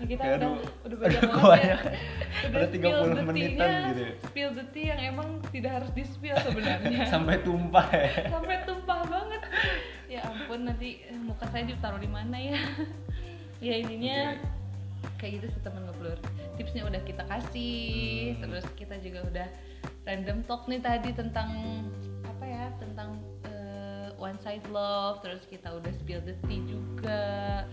Nah, 0.00 0.08
kita 0.08 0.22
Kayak 0.24 0.36
udah 0.40 0.48
aduh, 0.48 0.64
udah 0.88 0.96
banyak 0.96 1.20
banget 1.20 1.36
ya. 1.36 1.44
banyak. 1.44 1.80
Udah 2.40 2.56
Udah 2.56 2.68
30 2.72 2.80
spill 2.80 3.12
the 3.12 3.24
menitan 3.28 3.70
gitu 3.92 4.00
ya. 4.00 4.12
Spill 4.24 4.50
the 4.56 4.64
tea 4.72 4.86
yang 4.88 5.00
emang 5.12 5.28
tidak 5.52 5.72
harus 5.76 5.90
di 5.92 6.04
spill 6.08 6.36
sebenarnya. 6.40 7.00
Sampai 7.12 7.36
tumpah 7.44 7.84
ya. 7.92 8.32
Sampai 8.32 8.56
tumpah 8.64 9.00
banget. 9.04 9.40
Ya 10.10 10.26
ampun 10.26 10.66
nanti 10.66 11.06
eh, 11.06 11.14
muka 11.14 11.46
saya 11.54 11.62
ditaruh 11.70 12.02
di 12.02 12.10
mana 12.10 12.34
ya? 12.34 12.58
ya 13.66 13.78
intinya 13.78 14.34
kayak 15.22 15.38
gitu 15.38 15.46
sih 15.54 15.62
temen 15.62 15.86
ngeblur. 15.86 16.18
Tipsnya 16.58 16.82
udah 16.82 16.98
kita 17.06 17.22
kasih, 17.30 18.34
Hmm. 18.34 18.42
terus 18.42 18.66
kita 18.74 18.98
juga 18.98 19.22
udah 19.30 19.48
random 20.02 20.42
talk 20.50 20.66
nih 20.66 20.82
tadi 20.82 21.14
tentang 21.14 21.48
apa 22.26 22.44
ya? 22.44 22.74
Tentang 22.82 23.22
eh, 23.46 24.10
one 24.18 24.36
side 24.42 24.66
love, 24.74 25.22
terus 25.22 25.46
kita 25.46 25.70
udah 25.70 25.92
spill 25.94 26.18
the 26.26 26.34
tea 26.50 26.58
juga. 26.66 27.64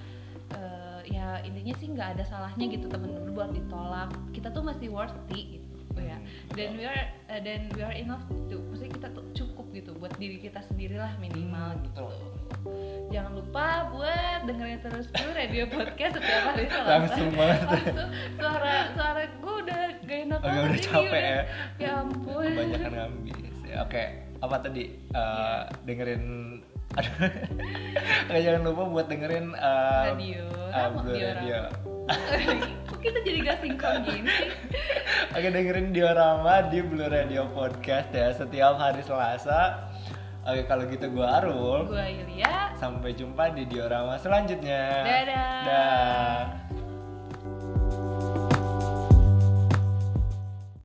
Eh, 0.53 0.99
ya 1.17 1.41
intinya 1.41 1.73
sih 1.81 1.89
nggak 1.89 2.21
ada 2.21 2.23
salahnya 2.23 2.69
gitu 2.69 2.85
temen-temen 2.85 3.33
buat 3.33 3.49
ditolak. 3.49 4.13
Kita 4.31 4.53
tuh 4.53 4.61
masih 4.61 4.93
worthy 4.93 5.57
gitu 5.57 5.66
ya. 5.99 6.17
Dan 6.49 6.69
we 6.73 6.83
are 6.83 7.01
eh, 7.27 7.39
dan 7.39 7.67
we 7.71 7.81
are 7.81 7.93
enough 7.93 8.21
to, 8.47 8.57
maksudnya 8.63 8.93
kita 8.93 9.07
tuh 9.11 9.25
cukup 9.33 9.65
gitu 9.71 9.91
buat 9.93 10.13
diri 10.15 10.37
kita 10.37 10.59
sendirilah 10.63 11.11
minimal 11.17 11.71
Hmm, 11.71 11.83
gitu. 11.83 12.05
betul. 12.05 12.13
Jangan 13.07 13.31
lupa 13.33 13.65
buat 13.89 14.39
dengerin 14.43 14.79
terus 14.79 15.05
dulu 15.09 15.31
radio 15.31 15.63
podcast 15.65 16.13
setiap 16.15 16.43
hari 16.45 16.65
Selasa. 16.69 16.89
Langsung 16.89 17.29
banget. 17.31 17.59
Langsung 17.63 18.09
suara 18.35 18.73
suara 18.91 19.21
gue 19.29 19.53
udah 19.61 19.81
gak 20.01 20.19
enak 20.23 20.39
banget 20.39 20.63
udah 20.63 20.81
capek 20.83 21.21
ya. 21.21 21.41
ya 21.77 21.91
ampun 21.99 22.43
Kebanyakan 22.45 22.91
ngambis. 22.93 23.37
Ya, 23.63 23.77
Oke, 23.79 24.03
apa 24.37 24.55
tadi? 24.59 24.83
Eh, 24.87 25.15
Iya. 25.15 25.51
dengerin 25.83 26.23
aduh. 26.89 27.13
Jangan 28.45 28.61
lupa 28.63 28.83
buat 28.87 29.05
dengerin 29.05 29.47
eh, 29.51 30.03
radio 30.09 30.43
Blue 30.95 31.11
diorama. 31.11 31.35
Radio. 31.43 31.96
kok 32.87 32.99
kita 33.03 33.19
jadi 33.23 33.39
gak 33.43 33.57
sinkron 33.59 34.03
gini 34.07 34.31
sih 34.31 34.49
Oke 35.35 35.47
dengerin 35.53 35.91
diorama 35.93 36.65
di 36.71 36.79
Blue 36.81 37.05
Radio 37.05 37.45
Podcast 37.51 38.09
ya 38.09 38.33
setiap 38.33 38.79
hari 38.79 39.03
Selasa. 39.05 39.91
Oke 40.47 40.63
kalau 40.65 40.87
gitu 40.87 41.11
gua 41.11 41.43
Arul. 41.43 41.91
gue 41.91 42.07
Yulia 42.23 42.71
Sampai 42.79 43.11
jumpa 43.13 43.51
di 43.51 43.67
diorama 43.67 44.15
selanjutnya. 44.15 45.03
Dadah. 45.03 45.61
Dah. 45.67 46.41